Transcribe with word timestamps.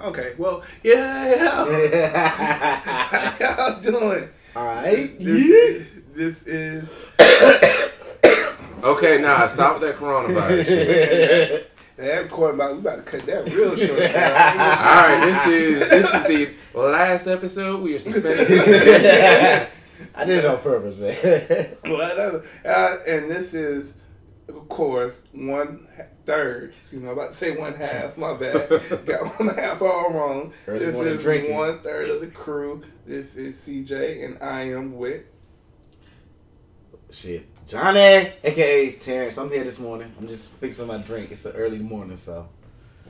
Nah, 0.00 0.08
okay. 0.08 0.32
Well, 0.38 0.62
yeah. 0.82 1.36
How 3.38 3.70
y'all 3.70 3.80
doing? 3.80 4.28
All 4.56 4.64
right. 4.64 5.18
This, 5.18 5.90
this 6.12 6.46
is 6.46 7.10
Okay, 8.82 9.20
nah, 9.20 9.46
stop 9.46 9.78
with 9.78 9.90
that 9.90 9.98
coronavirus 9.98 10.64
shit. 10.64 11.70
that 11.96 12.22
recording 12.22 12.54
about. 12.54 12.72
We 12.72 12.78
about 12.78 12.96
to 12.96 13.02
cut 13.02 13.26
that 13.26 13.44
real 13.52 13.76
short. 13.76 13.98
man. 13.98 14.78
All 14.78 15.18
right, 15.18 15.26
this 15.26 15.46
is 15.46 15.88
this 15.90 16.14
is 16.14 16.22
the 16.24 16.54
last 16.78 17.26
episode. 17.26 17.82
We 17.82 17.94
are 17.96 17.98
suspended. 17.98 19.68
I 20.14 20.24
did 20.24 20.38
it 20.38 20.46
on 20.46 20.58
purpose, 20.60 20.96
man. 20.96 21.76
Whatever. 21.92 22.42
Uh, 22.64 22.96
and 23.06 23.30
this 23.30 23.52
is, 23.52 23.98
of 24.48 24.66
course, 24.70 25.28
one 25.32 25.86
third. 26.30 26.74
Excuse 26.76 27.02
me, 27.02 27.08
I'm 27.08 27.14
about 27.14 27.30
to 27.30 27.34
say 27.34 27.56
one 27.56 27.74
half. 27.74 28.16
My 28.16 28.34
bad. 28.34 28.68
Got 29.06 29.38
one 29.38 29.48
half 29.48 29.82
all 29.82 30.12
wrong. 30.12 30.52
Early 30.66 30.78
this 30.78 30.96
is 30.96 31.22
drinking. 31.22 31.54
one 31.54 31.78
third 31.78 32.08
of 32.08 32.20
the 32.20 32.28
crew. 32.28 32.82
This 33.06 33.36
is 33.36 33.56
CJ, 33.56 34.24
and 34.24 34.42
I 34.42 34.70
am 34.70 34.96
with. 34.96 35.24
Shit. 37.10 37.48
Johnny, 37.66 38.32
aka 38.44 38.92
Terrence. 38.92 39.36
I'm 39.38 39.50
here 39.50 39.64
this 39.64 39.80
morning. 39.80 40.12
I'm 40.18 40.28
just 40.28 40.52
fixing 40.52 40.86
my 40.86 40.98
drink. 40.98 41.32
It's 41.32 41.44
an 41.44 41.52
early 41.52 41.78
morning, 41.78 42.16
so. 42.16 42.48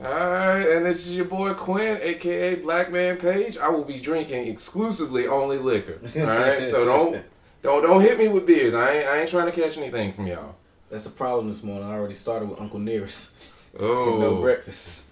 All 0.03 0.09
right, 0.09 0.67
and 0.67 0.85
this 0.85 1.05
is 1.05 1.15
your 1.15 1.25
boy 1.25 1.53
Quinn, 1.53 1.99
aka 2.01 2.55
Black 2.55 2.91
Man 2.91 3.17
Page. 3.17 3.57
I 3.57 3.69
will 3.69 3.83
be 3.83 3.99
drinking 3.99 4.47
exclusively 4.47 5.27
only 5.27 5.59
liquor. 5.59 5.99
All 6.19 6.25
right, 6.25 6.63
so 6.63 6.85
don't 6.85 7.23
don't 7.61 7.83
don't 7.83 8.01
hit 8.01 8.17
me 8.17 8.27
with 8.27 8.47
beers. 8.47 8.73
I 8.73 8.91
ain't 8.93 9.07
I 9.07 9.19
ain't 9.19 9.29
trying 9.29 9.45
to 9.45 9.51
catch 9.51 9.77
anything 9.77 10.13
from 10.13 10.25
y'all. 10.25 10.55
That's 10.91 11.05
the 11.05 11.09
problem 11.09 11.47
this 11.47 11.63
morning. 11.63 11.87
I 11.89 11.93
already 11.93 12.13
started 12.13 12.49
with 12.49 12.59
Uncle 12.59 12.79
Nearest. 12.79 13.35
Oh, 13.79 14.19
No 14.19 14.41
breakfast. 14.41 15.05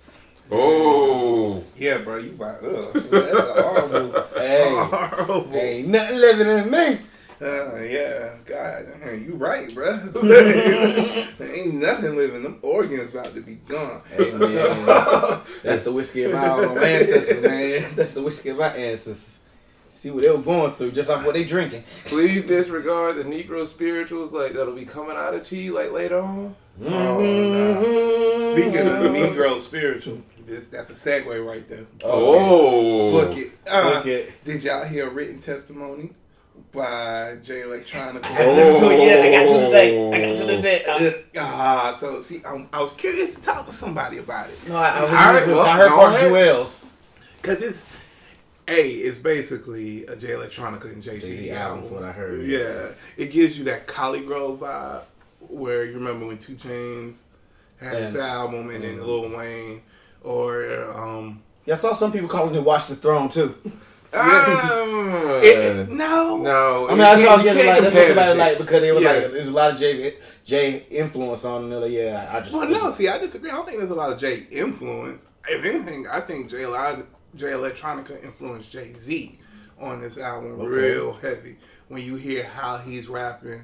oh, 0.51 1.63
Yeah, 1.77 1.99
bro, 1.99 2.17
you 2.17 2.31
by 2.31 2.47
ugh. 2.61 2.91
That's 2.93 3.05
a 3.33 3.63
horrible, 3.63 4.21
Hey. 4.35 4.67
horrible. 4.75 5.55
Ain't 5.55 5.87
nothing 5.87 6.17
living 6.17 6.47
in 6.49 6.69
me. 6.69 6.97
Uh, 7.41 7.77
yeah, 7.83 8.35
God, 8.43 8.99
man, 8.99 9.23
you 9.25 9.35
right, 9.35 9.73
bro. 9.73 9.95
there 9.95 11.25
ain't 11.55 11.75
nothing 11.75 12.17
living. 12.17 12.43
Them 12.43 12.59
organs 12.63 13.11
about 13.13 13.33
to 13.33 13.39
be 13.39 13.55
gone. 13.65 14.01
Hey, 14.09 14.29
man. 14.31 14.39
That's 15.63 15.85
the 15.85 15.93
whiskey 15.93 16.23
of 16.25 16.33
our 16.35 16.77
ancestors, 16.83 17.41
man. 17.41 17.85
That's 17.95 18.13
the 18.13 18.21
whiskey 18.23 18.49
of 18.49 18.59
our 18.59 18.71
ancestors. 18.75 19.38
See 19.89 20.11
what 20.11 20.21
they 20.23 20.29
were 20.29 20.37
going 20.37 20.71
through 20.73 20.91
just 20.91 21.09
off 21.09 21.25
what 21.25 21.33
they 21.33 21.43
drinking. 21.43 21.83
please 22.05 22.45
disregard 22.45 23.15
the 23.17 23.23
Negro 23.23 23.65
spirituals 23.65 24.31
like 24.31 24.53
that'll 24.53 24.75
be 24.75 24.85
coming 24.85 25.17
out 25.17 25.33
of 25.33 25.43
tea 25.43 25.71
like 25.71 25.91
later 25.91 26.19
on. 26.21 26.55
Oh, 26.85 28.53
Speaking 28.53 28.87
of 28.87 29.11
Negro 29.11 29.59
spiritual, 29.59 30.21
this 30.45 30.67
that's 30.67 30.89
a 30.89 30.93
segue 30.93 31.45
right 31.45 31.67
there. 31.67 31.85
Oh, 32.03 33.11
Book 33.11 33.37
it. 33.37 33.51
Uh, 33.67 33.95
Book 33.95 34.05
it. 34.07 34.43
Did 34.45 34.63
y'all 34.63 34.85
hear 34.85 35.07
a 35.07 35.09
written 35.09 35.39
testimony 35.39 36.11
by 36.71 37.37
Jay 37.43 37.61
Electronica? 37.61 38.23
I 38.23 38.27
haven't 38.27 38.55
listened 38.55 38.79
to 38.81 38.91
it 38.91 38.99
yet. 39.05 39.25
I 39.25 39.31
got 39.31 39.53
to 39.53 39.59
the 39.65 39.69
day. 39.71 40.07
I 40.07 40.29
got 40.29 40.37
to 40.37 40.45
the 40.45 40.61
day. 40.61 41.23
Ah, 41.37 41.93
so 41.97 42.21
see, 42.21 42.39
I, 42.45 42.67
I 42.73 42.81
was 42.81 42.93
curious 42.93 43.35
to 43.35 43.41
talk 43.41 43.65
to 43.65 43.71
somebody 43.71 44.17
about 44.19 44.49
it 44.49 44.57
No, 44.67 44.75
I, 44.75 44.89
I, 44.89 45.01
was 45.01 45.09
All 45.09 45.15
right, 45.15 45.33
listening- 45.33 45.55
well, 45.57 45.65
I 45.65 45.77
heard 45.77 45.89
go 45.89 45.95
Park 45.95 46.13
ahead. 46.15 46.29
Jewels. 46.29 46.85
because 47.41 47.61
it's 47.61 47.85
a 48.69 48.89
it's 48.89 49.17
basically 49.17 50.05
a 50.05 50.15
Jay 50.15 50.29
Electronica 50.29 50.85
and 50.85 51.01
Jay 51.01 51.19
Z 51.19 51.51
album. 51.51 51.67
album, 51.71 51.87
from 51.87 51.95
what 51.95 52.03
I 52.03 52.11
heard. 52.11 52.45
Yeah, 52.47 52.89
it 53.17 53.31
gives 53.31 53.57
you 53.57 53.63
that 53.65 53.87
ColleGrove 53.87 54.59
vibe 54.59 55.03
where 55.47 55.85
you 55.85 55.93
remember 55.93 56.27
when 56.27 56.37
2 56.37 56.53
Chainz 56.55 57.17
had 57.79 58.01
his 58.03 58.13
And- 58.15 58.23
album 58.23 58.69
and 58.69 58.83
then 58.83 58.97
Lil 59.05 59.29
Wayne 59.35 59.81
or 60.23 60.65
um. 60.95 61.41
Yeah, 61.65 61.75
I 61.75 61.77
saw 61.77 61.93
some 61.93 62.11
people 62.11 62.27
calling 62.29 62.55
it 62.55 62.63
Watch 62.63 62.87
the 62.87 62.95
Throne 62.95 63.29
too. 63.29 63.55
Ah, 64.13 65.39
It, 65.41 65.89
no, 65.89 66.37
no. 66.37 66.87
I 66.89 66.91
mean, 66.91 67.01
I 67.01 67.23
saw 67.23 67.35
can't- 67.41 67.57
you 67.57 67.63
like 67.65 67.81
that's 67.81 67.95
what 67.95 68.07
somebody 68.07 68.37
like 68.39 68.57
because 68.57 68.81
they 68.81 68.91
were 68.91 68.99
Yeah. 68.99 69.11
like 69.13 69.31
there's 69.31 69.47
a 69.49 69.53
lot 69.53 69.71
of 69.73 69.79
J 69.79 70.15
J 70.45 70.85
influence 70.89 71.45
on 71.45 71.61
it. 71.61 71.63
And 71.65 71.71
they're 71.73 71.79
like, 71.79 71.91
yeah, 71.91 72.29
I 72.33 72.39
just 72.41 72.53
Well, 72.53 72.67
no, 72.69 72.91
see, 72.91 73.07
I 73.07 73.17
disagree. 73.19 73.49
I 73.49 73.53
don't 73.53 73.65
think 73.65 73.77
there's 73.77 73.91
a 73.91 73.95
lot 73.95 74.11
of 74.11 74.19
Jay 74.19 74.47
influence. 74.51 75.25
If 75.47 75.63
anything, 75.63 76.07
I 76.07 76.19
think 76.21 76.49
Jay, 76.49 76.65
Jay 77.35 77.47
Electronica 77.51 78.23
influenced 78.23 78.71
Jay 78.71 78.93
Z 78.93 79.39
on 79.79 80.01
this 80.01 80.17
album 80.17 80.59
Okay. 80.59 80.67
real 80.67 81.13
heavy. 81.13 81.57
When 81.87 82.03
you 82.03 82.15
hear 82.15 82.43
how 82.43 82.77
he's 82.77 83.07
rapping, 83.07 83.63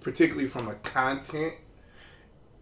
particularly 0.00 0.48
from 0.48 0.68
a 0.68 0.74
content 0.76 1.54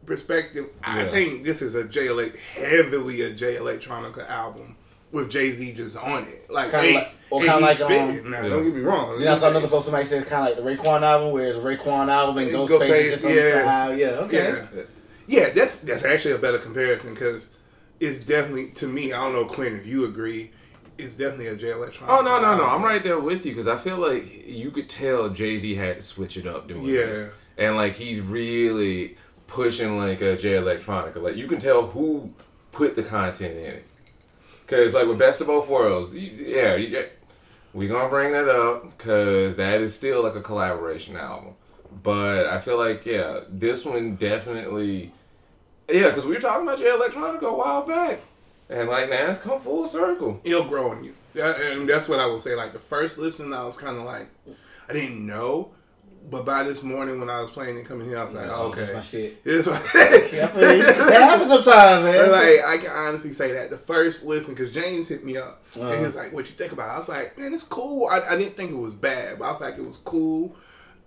perspective, 0.06 0.66
I 0.82 1.08
think 1.08 1.44
this 1.44 1.62
is 1.62 1.74
a 1.74 1.84
Jay 1.84 2.06
Elect 2.06 2.36
heavily 2.36 3.22
a 3.22 3.30
Jay 3.30 3.56
Electronica 3.56 4.28
album 4.28 4.76
with 5.12 5.30
Jay 5.30 5.52
Z 5.52 5.72
just 5.72 5.96
on 5.96 6.22
it. 6.24 6.50
Like, 6.50 6.70
Kinda 6.70 6.86
hey, 6.86 6.94
like- 6.94 7.12
or 7.30 7.40
kinda 7.42 7.66
he's 7.66 7.80
like, 7.80 7.90
um. 7.90 8.30
Now, 8.30 8.42
Yeah. 8.42 8.48
don't 8.48 8.64
get 8.64 8.74
me 8.74 8.80
wrong. 8.80 9.18
Then 9.18 9.28
I 9.28 9.36
saw 9.36 9.50
another 9.50 9.68
post 9.68 9.86
somebody 9.86 10.06
said 10.06 10.26
kind 10.26 10.48
of 10.50 10.56
like 10.64 10.78
the 10.78 10.82
Raekwon 10.82 11.02
album, 11.02 11.32
where 11.32 11.48
it's 11.48 11.58
a 11.58 11.60
Raekwon 11.60 12.08
album 12.08 12.38
and 12.38 12.48
And 12.48 12.68
Ghostface 12.68 12.78
Ghostface, 12.88 13.10
just 13.10 13.24
on 13.24 13.30
yeah. 13.34 13.36
the 13.36 13.64
side. 13.64 13.98
Yeah, 13.98 14.06
okay. 14.08 14.66
Yeah, 14.76 14.82
yeah, 15.26 15.48
that's 15.50 15.76
that's 15.80 16.04
actually 16.04 16.32
a 16.34 16.38
better 16.38 16.58
comparison 16.58 17.12
because 17.14 17.50
it's 18.00 18.24
definitely 18.26 18.68
to 18.72 18.86
me. 18.86 19.12
I 19.12 19.22
don't 19.22 19.32
know, 19.32 19.44
Quinn, 19.46 19.74
if 19.76 19.86
you 19.86 20.04
agree, 20.04 20.50
it's 20.96 21.14
definitely 21.14 21.48
a 21.48 21.56
Jay 21.56 21.68
Electronica. 21.68 22.06
Oh 22.08 22.20
no 22.22 22.40
no 22.40 22.56
no! 22.56 22.66
I'm 22.66 22.82
right 22.82 23.02
there 23.02 23.18
with 23.20 23.44
you 23.46 23.52
because 23.52 23.68
I 23.68 23.76
feel 23.76 23.98
like 23.98 24.46
you 24.46 24.70
could 24.70 24.88
tell 24.88 25.28
Jay 25.30 25.56
Z 25.58 25.74
had 25.74 25.96
to 25.96 26.02
switch 26.02 26.36
it 26.36 26.46
up 26.46 26.68
doing 26.68 26.82
Yeah. 26.82 27.06
this, 27.06 27.30
and 27.56 27.76
like 27.76 27.94
he's 27.94 28.20
really 28.20 29.16
pushing 29.46 29.96
like 29.98 30.20
a 30.20 30.36
Jay 30.36 30.54
Electronica. 30.54 31.22
Like 31.22 31.36
you 31.36 31.46
can 31.46 31.58
tell 31.58 31.86
who 31.88 32.32
put 32.72 32.96
the 32.96 33.02
content 33.02 33.56
in 33.56 33.64
it. 33.64 33.84
Cause 34.66 34.92
like 34.92 35.06
with 35.08 35.18
Best 35.18 35.40
of 35.40 35.46
Both 35.46 35.66
Worlds, 35.68 36.14
you, 36.14 36.30
yeah, 36.30 36.74
you, 36.74 37.06
we 37.72 37.88
gonna 37.88 38.08
bring 38.10 38.32
that 38.32 38.48
up 38.48 38.82
because 38.98 39.56
that 39.56 39.80
is 39.80 39.94
still 39.94 40.22
like 40.22 40.34
a 40.34 40.42
collaboration 40.42 41.16
album. 41.16 41.54
But 42.02 42.44
I 42.46 42.58
feel 42.58 42.76
like 42.76 43.06
yeah, 43.06 43.40
this 43.48 43.84
one 43.86 44.16
definitely, 44.16 45.12
yeah, 45.88 46.08
because 46.08 46.24
we 46.26 46.34
were 46.34 46.40
talking 46.40 46.66
about 46.66 46.78
Jay 46.78 46.86
Electronica 46.86 47.42
a 47.42 47.52
while 47.52 47.82
back, 47.86 48.20
and 48.68 48.88
like 48.88 49.08
now 49.10 49.30
it's 49.30 49.40
come 49.40 49.60
full 49.60 49.86
circle. 49.86 50.40
It'll 50.44 50.64
grow 50.64 50.90
on 50.90 51.04
you, 51.04 51.14
That- 51.34 51.60
and 51.60 51.88
that's 51.88 52.08
what 52.08 52.18
I 52.20 52.26
will 52.26 52.40
say. 52.40 52.54
Like 52.54 52.72
the 52.72 52.78
first 52.78 53.18
listen, 53.18 53.52
I 53.52 53.64
was 53.64 53.76
kind 53.76 53.96
of 53.96 54.04
like, 54.04 54.26
I 54.88 54.92
didn't 54.92 55.24
know, 55.26 55.70
but 56.30 56.44
by 56.44 56.62
this 56.62 56.82
morning 56.82 57.18
when 57.20 57.30
I 57.30 57.40
was 57.40 57.50
playing 57.50 57.76
and 57.78 57.86
coming 57.86 58.06
here, 58.08 58.18
I 58.18 58.24
was 58.24 58.34
like, 58.34 58.48
Oh, 58.50 58.66
okay, 58.68 58.80
that's 58.80 58.92
my 58.94 59.00
shit. 59.00 59.42
This 59.44 59.66
is 59.66 59.66
what- 59.66 59.82
Yeah, 59.94 60.44
I 60.44 60.48
feel 60.48 60.76
you. 60.76 60.82
that 60.82 61.22
happens 61.22 61.48
sometimes, 61.48 62.04
man. 62.04 62.30
like 62.30 62.58
I 62.66 62.78
can 62.82 62.90
honestly 62.90 63.32
say 63.32 63.52
that 63.52 63.70
the 63.70 63.78
first 63.78 64.24
listen 64.26 64.54
because 64.54 64.74
James 64.74 65.08
hit 65.08 65.24
me 65.24 65.36
up 65.38 65.62
and 65.74 65.84
he 65.84 65.90
Uh-huh. 65.90 66.02
was 66.04 66.16
like, 66.16 66.32
"What 66.34 66.46
you 66.46 66.52
think 66.54 66.72
about?" 66.72 66.88
it? 66.90 66.92
I 66.94 66.98
was 66.98 67.08
like, 67.08 67.38
"Man, 67.38 67.54
it's 67.54 67.62
cool." 67.64 68.08
I, 68.08 68.20
I 68.28 68.36
didn't 68.36 68.56
think 68.56 68.70
it 68.72 68.76
was 68.76 68.92
bad, 68.92 69.38
but 69.38 69.46
I 69.46 69.52
was 69.52 69.60
like, 69.62 69.78
"It 69.78 69.86
was 69.86 69.98
cool." 69.98 70.54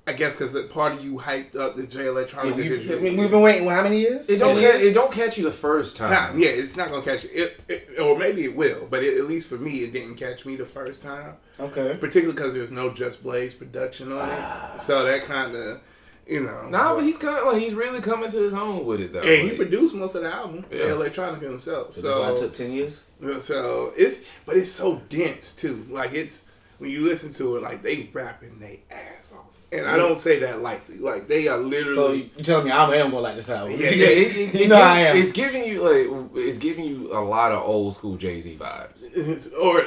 I 0.07 0.13
guess 0.13 0.35
because 0.35 0.59
part 0.69 0.94
of 0.94 1.03
you 1.06 1.13
hyped 1.17 1.56
up 1.56 1.75
the 1.75 1.85
Jay 1.85 2.06
Electronica. 2.06 2.56
we, 2.56 2.63
digital- 2.67 3.00
we, 3.00 3.16
have 3.17 3.29
been 3.31 3.41
waiting. 3.41 3.69
How 3.69 3.84
many 3.84 4.00
years? 4.00 4.28
It 4.29 4.39
don't 4.39 4.56
Ten 4.56 4.72
catch, 4.72 4.81
it 4.81 4.94
don't 4.94 5.12
catch 5.12 5.38
you 5.38 5.44
the 5.44 5.51
first 5.51 5.95
time. 5.95 6.12
time. 6.12 6.39
Yeah, 6.39 6.50
it's 6.50 6.75
not 6.75 6.89
gonna 6.89 7.03
catch 7.06 7.23
you. 7.23 7.29
It, 7.31 7.62
it, 7.69 8.00
or 8.00 8.17
maybe 8.17 8.44
it 8.44 8.56
will, 8.56 8.88
but 8.90 9.03
it, 9.03 9.17
at 9.19 9.25
least 9.25 9.47
for 9.47 9.57
me, 9.57 9.84
it 9.84 9.94
didn't 9.94 10.16
catch 10.16 10.44
me 10.45 10.56
the 10.56 10.66
first 10.66 11.03
time. 11.03 11.35
Okay. 11.59 11.95
Particularly 12.00 12.34
because 12.35 12.53
there's 12.56 12.72
no 12.72 12.91
Just 12.91 13.22
Blaze 13.22 13.53
production 13.53 14.11
on 14.11 14.28
Ah. 14.31 14.75
it, 14.75 14.81
so 14.81 15.03
that 15.06 15.22
kind 15.25 15.56
of, 15.56 15.79
you 16.25 16.41
know. 16.41 16.67
Nah, 16.69 16.95
but 16.95 17.03
he's 17.03 17.19
coming. 17.19 17.45
Like 17.53 17.61
he's 17.61 17.75
really 17.75 18.01
coming 18.01 18.31
to 18.31 18.38
his 18.40 18.56
own 18.56 18.84
with 18.85 19.01
it 19.01 19.13
though. 19.13 19.19
and 19.19 19.50
he 19.51 19.56
produced 19.56 19.94
most 19.94 20.16
of 20.16 20.23
the 20.23 20.34
album, 20.34 20.66
Yeah. 20.72 20.78
yeah. 20.79 20.84
Electronica 20.94 21.44
himself. 21.44 21.94
So, 21.94 22.01
this 22.01 22.16
line 22.16 22.35
took 22.38 22.53
ten 22.53 22.72
years. 22.72 23.03
So 23.44 23.94
it's 23.95 24.25
but 24.47 24.57
it's 24.57 24.72
so 24.72 25.00
dense 25.09 25.53
too. 25.56 25.85
Like 25.91 26.13
it's 26.13 26.47
when 26.79 26.90
you 26.90 27.01
listen 27.06 27.34
to 27.34 27.57
it, 27.57 27.61
like 27.61 27.84
they 27.84 28.09
rapping 28.11 28.57
they 28.57 28.79
ass 28.90 29.31
off. 29.38 29.45
And 29.74 29.88
I 29.88 29.96
don't 29.96 30.20
say 30.20 30.40
that 30.40 30.62
lightly. 30.62 30.98
Like 30.98 31.30
they 31.30 31.48
are 31.48 31.58
literally. 31.58 31.96
So 31.96 32.02
literally 32.02 32.32
you 32.38 32.44
telling 32.44 32.66
me 32.66 32.72
I 32.72 32.96
am 32.96 33.09
gonna 33.12 33.22
like 33.22 33.38
this 33.38 33.50
album? 33.50 33.74
Yeah, 33.80 33.90
yeah, 33.91 34.06
it, 34.08 34.38
it, 34.38 34.53
You 34.53 34.59
it 34.66 34.68
know 34.68 34.76
give- 34.76 34.85
I 34.85 35.00
am. 35.00 35.18
It's 35.18 35.32
giving 35.32 35.64
you 35.64 35.82
like 35.82 36.32
it's 36.35 36.58
giving 36.58 36.85
you 36.85 37.14
a 37.14 37.22
lot 37.22 37.53
of 37.53 37.64
old 37.64 37.94
school 37.96 38.18
Jay 38.18 38.41
Z 38.41 38.58
vibes. 38.59 39.06
it's, 39.16 39.47
or 39.53 39.82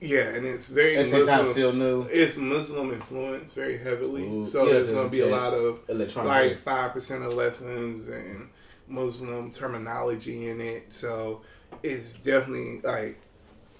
yeah, 0.00 0.34
and 0.34 0.44
it's 0.44 0.68
very 0.68 0.96
At 0.96 1.04
the 1.04 1.10
same 1.10 1.26
time, 1.26 1.46
still 1.46 1.72
new. 1.72 2.02
it's 2.10 2.36
Muslim 2.36 2.90
influence 2.92 3.52
very 3.54 3.78
heavily. 3.78 4.24
Ooh, 4.28 4.44
so 4.46 4.66
yeah, 4.66 4.72
there's 4.72 4.90
gonna 4.90 5.08
be 5.08 5.20
a 5.20 5.26
lot 5.28 5.54
of 5.54 5.80
Electronic. 5.88 6.28
like 6.30 6.56
five 6.58 6.92
percent 6.92 7.22
of 7.24 7.34
lessons 7.34 8.08
and 8.08 8.48
Muslim 8.88 9.52
terminology 9.52 10.48
in 10.48 10.60
it. 10.60 10.92
So 10.92 11.42
it's 11.82 12.14
definitely 12.14 12.80
like 12.80 13.20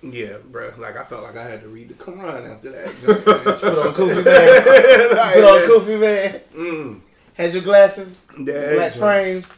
yeah, 0.03 0.39
bro. 0.51 0.73
Like 0.79 0.97
I 0.97 1.03
felt 1.05 1.23
like 1.25 1.37
I 1.37 1.43
had 1.45 1.61
to 1.63 1.69
read 1.69 1.89
the 1.89 1.95
Quran 1.95 2.51
after 2.55 2.71
that. 2.71 2.93
You 3.03 3.09
know, 3.09 3.15
Put 3.55 3.79
on 3.79 3.95
kufi 3.95 4.25
man. 4.25 4.63
Put 5.35 5.45
on 5.45 5.61
kufi 5.69 6.01
man. 6.01 6.41
Mm, 6.57 7.01
Had 7.35 7.53
your 7.53 7.63
glasses, 7.63 8.21
that 8.39 8.75
black 8.77 8.93
joint- 8.93 8.95
frames. 8.95 9.53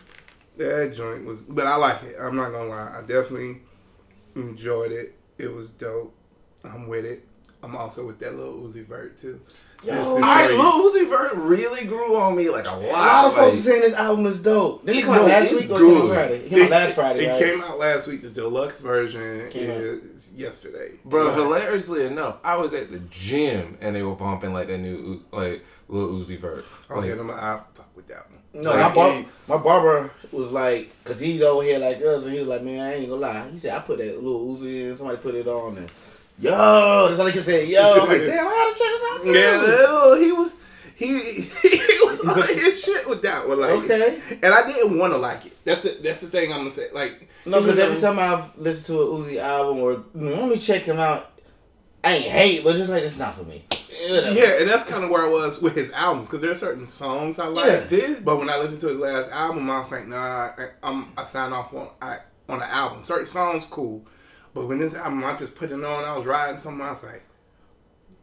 That 0.56 0.92
joint 0.94 1.24
was, 1.24 1.42
but 1.42 1.66
I 1.66 1.76
like 1.76 2.02
it. 2.02 2.16
I'm 2.20 2.36
not 2.36 2.50
gonna 2.50 2.68
lie. 2.68 2.94
I 2.98 3.00
definitely 3.00 3.58
enjoyed 4.34 4.92
it. 4.92 5.14
It 5.38 5.52
was 5.52 5.68
dope. 5.70 6.14
I'm 6.64 6.86
with 6.88 7.04
it. 7.06 7.26
I'm 7.62 7.74
also 7.76 8.06
with 8.06 8.18
that 8.20 8.34
Lil 8.34 8.54
Uzi 8.60 8.84
Vert 8.86 9.18
too. 9.18 9.40
Yo, 9.82 9.94
It's 9.94 10.06
all 10.06 10.22
I. 10.22 10.46
Lil 10.46 10.90
Uzi 10.90 11.08
Vert 11.08 11.34
really 11.36 11.86
grew 11.86 12.14
on 12.16 12.36
me 12.36 12.50
like 12.50 12.66
a 12.66 12.70
lot. 12.70 12.82
A 12.82 12.86
lot 12.92 13.24
of 13.26 13.34
folks 13.34 13.56
are 13.56 13.60
saying 13.60 13.80
this 13.80 13.94
album 13.94 14.26
is 14.26 14.40
dope. 14.42 14.84
Did 14.84 14.96
he 14.96 15.02
come 15.02 15.14
out 15.14 15.24
last 15.26 15.52
week 15.52 15.70
or 15.70 15.78
came 15.78 15.86
out 15.96 16.00
good. 16.02 16.14
Friday? 16.14 16.34
It 16.44 16.48
came 16.50 16.62
out 16.64 16.70
last 16.70 16.94
Friday, 16.94 17.24
It 17.24 17.28
right? 17.30 17.42
came 17.42 17.62
out 17.62 17.78
last 17.78 18.06
week. 18.06 18.20
The 18.22 18.28
deluxe 18.28 18.80
version 18.80 19.48
Came 19.50 19.70
out. 19.70 19.76
is 19.78 20.28
yesterday. 20.34 20.92
Bro, 21.06 21.28
Right. 21.28 21.34
hilariously 21.34 22.04
enough, 22.04 22.36
I 22.44 22.56
was 22.56 22.74
at 22.74 22.92
the 22.92 22.98
gym 23.10 23.78
and 23.80 23.96
they 23.96 24.02
were 24.02 24.14
bumping 24.14 24.52
like 24.52 24.68
that 24.68 24.78
new 24.78 24.90
U- 24.90 25.22
like 25.32 25.64
Lil 25.88 26.08
Uzi 26.08 26.38
Vert. 26.38 26.66
Oh, 26.90 26.98
okay, 26.98 27.08
Like, 27.08 27.16
then 27.16 27.26
my 27.26 27.32
I 27.34 27.58
fuck 27.74 27.88
with 27.96 28.06
that 28.08 28.26
one. 28.30 28.62
No, 28.62 28.70
Like, 28.72 28.80
my, 28.90 28.94
bar- 28.94 29.24
my 29.48 29.56
barber 29.56 30.10
was 30.30 30.50
like, 30.52 30.90
cause 31.04 31.18
he's 31.20 31.40
over 31.40 31.62
here 31.62 31.78
like 31.78 32.02
us, 32.02 32.24
and 32.24 32.34
he 32.34 32.40
was 32.40 32.48
like, 32.48 32.62
man, 32.62 32.80
I 32.80 32.94
ain't 32.96 33.08
gonna 33.08 33.20
lie. 33.20 33.48
He 33.50 33.58
said 33.58 33.74
I 33.74 33.78
put 33.80 33.96
that 33.98 34.22
little 34.22 34.44
Uzi 34.54 34.90
in, 34.90 34.96
somebody 34.98 35.16
put 35.18 35.34
it 35.36 35.46
on, 35.48 35.78
and 35.78 35.90
yo, 36.40 37.08
that's 37.08 37.20
all 37.20 37.26
he 37.26 37.32
can 37.32 37.42
say. 37.42 37.66
Yo, 37.66 37.80
I'm 38.02 38.08
like, 38.08 38.20
damn, 38.26 38.46
I 38.46 38.50
gotta 38.50 38.78
check 38.78 38.88
this 38.92 39.04
out 39.12 39.22
too. 39.22 39.32
Yeah, 39.38 39.84
no, 39.86 40.20
he 40.20 40.32
was 40.32 40.56
he 40.94 41.20
he 41.42 41.98
was 42.02 42.20
on 42.20 42.42
his 42.58 42.82
shit 42.82 43.08
with 43.08 43.22
that 43.22 43.48
one. 43.48 43.60
Like, 43.60 43.70
Okay. 43.70 44.20
and 44.42 44.52
I 44.54 44.66
didn't 44.70 44.98
want 44.98 45.12
to 45.12 45.18
like 45.18 45.46
it. 45.46 45.64
That's 45.64 45.82
the 45.82 45.98
that's 46.02 46.20
the 46.20 46.28
thing 46.28 46.52
I'm 46.52 46.58
gonna 46.60 46.70
say. 46.70 46.88
Like, 46.92 47.28
No, 47.46 47.60
because 47.60 47.78
every 47.78 48.00
time 48.00 48.18
I've 48.18 48.56
listened 48.58 48.86
to 48.86 49.02
an 49.02 49.22
Uzi 49.22 49.36
album 49.38 49.78
or 49.78 50.02
let 50.14 50.48
me 50.48 50.58
check 50.58 50.82
him 50.82 50.98
out, 50.98 51.30
I 52.04 52.14
ain't 52.14 52.24
hate, 52.30 52.64
but 52.64 52.76
just 52.76 52.90
like 52.90 53.02
it's 53.02 53.18
not 53.18 53.34
for 53.34 53.44
me. 53.44 53.64
Whatever. 54.08 54.32
Yeah, 54.32 54.60
and 54.60 54.68
that's 54.70 54.84
kind 54.84 55.04
of 55.04 55.10
where 55.10 55.22
I 55.24 55.28
was 55.28 55.60
with 55.60 55.74
his 55.74 55.90
albums 55.92 56.26
because 56.26 56.40
there 56.40 56.50
are 56.50 56.54
certain 56.54 56.86
songs 56.86 57.38
I 57.38 57.48
like. 57.48 57.66
Yeah. 57.66 57.80
This- 57.80 58.20
But 58.20 58.38
when 58.38 58.48
I 58.48 58.56
listened 58.58 58.80
to 58.80 58.86
his 58.88 58.96
last 58.96 59.30
album, 59.30 59.68
I 59.68 59.78
was 59.80 59.90
like, 59.90 60.06
nah, 60.06 60.16
I, 60.56 60.68
I'm 60.82 61.12
I 61.18 61.24
signed 61.24 61.52
off 61.52 61.74
on 61.74 61.88
I, 62.00 62.18
on 62.48 62.60
the 62.60 62.70
album. 62.70 63.02
Certain 63.04 63.26
songs 63.26 63.66
cool, 63.66 64.06
but 64.54 64.66
when 64.66 64.78
this 64.78 64.94
album 64.94 65.24
I 65.24 65.36
just 65.36 65.54
put 65.54 65.70
it 65.70 65.74
on, 65.84 66.04
I 66.04 66.16
was 66.16 66.26
riding 66.26 66.58
something. 66.60 66.80
I 66.84 66.90
was 66.90 67.04
like, 67.04 67.22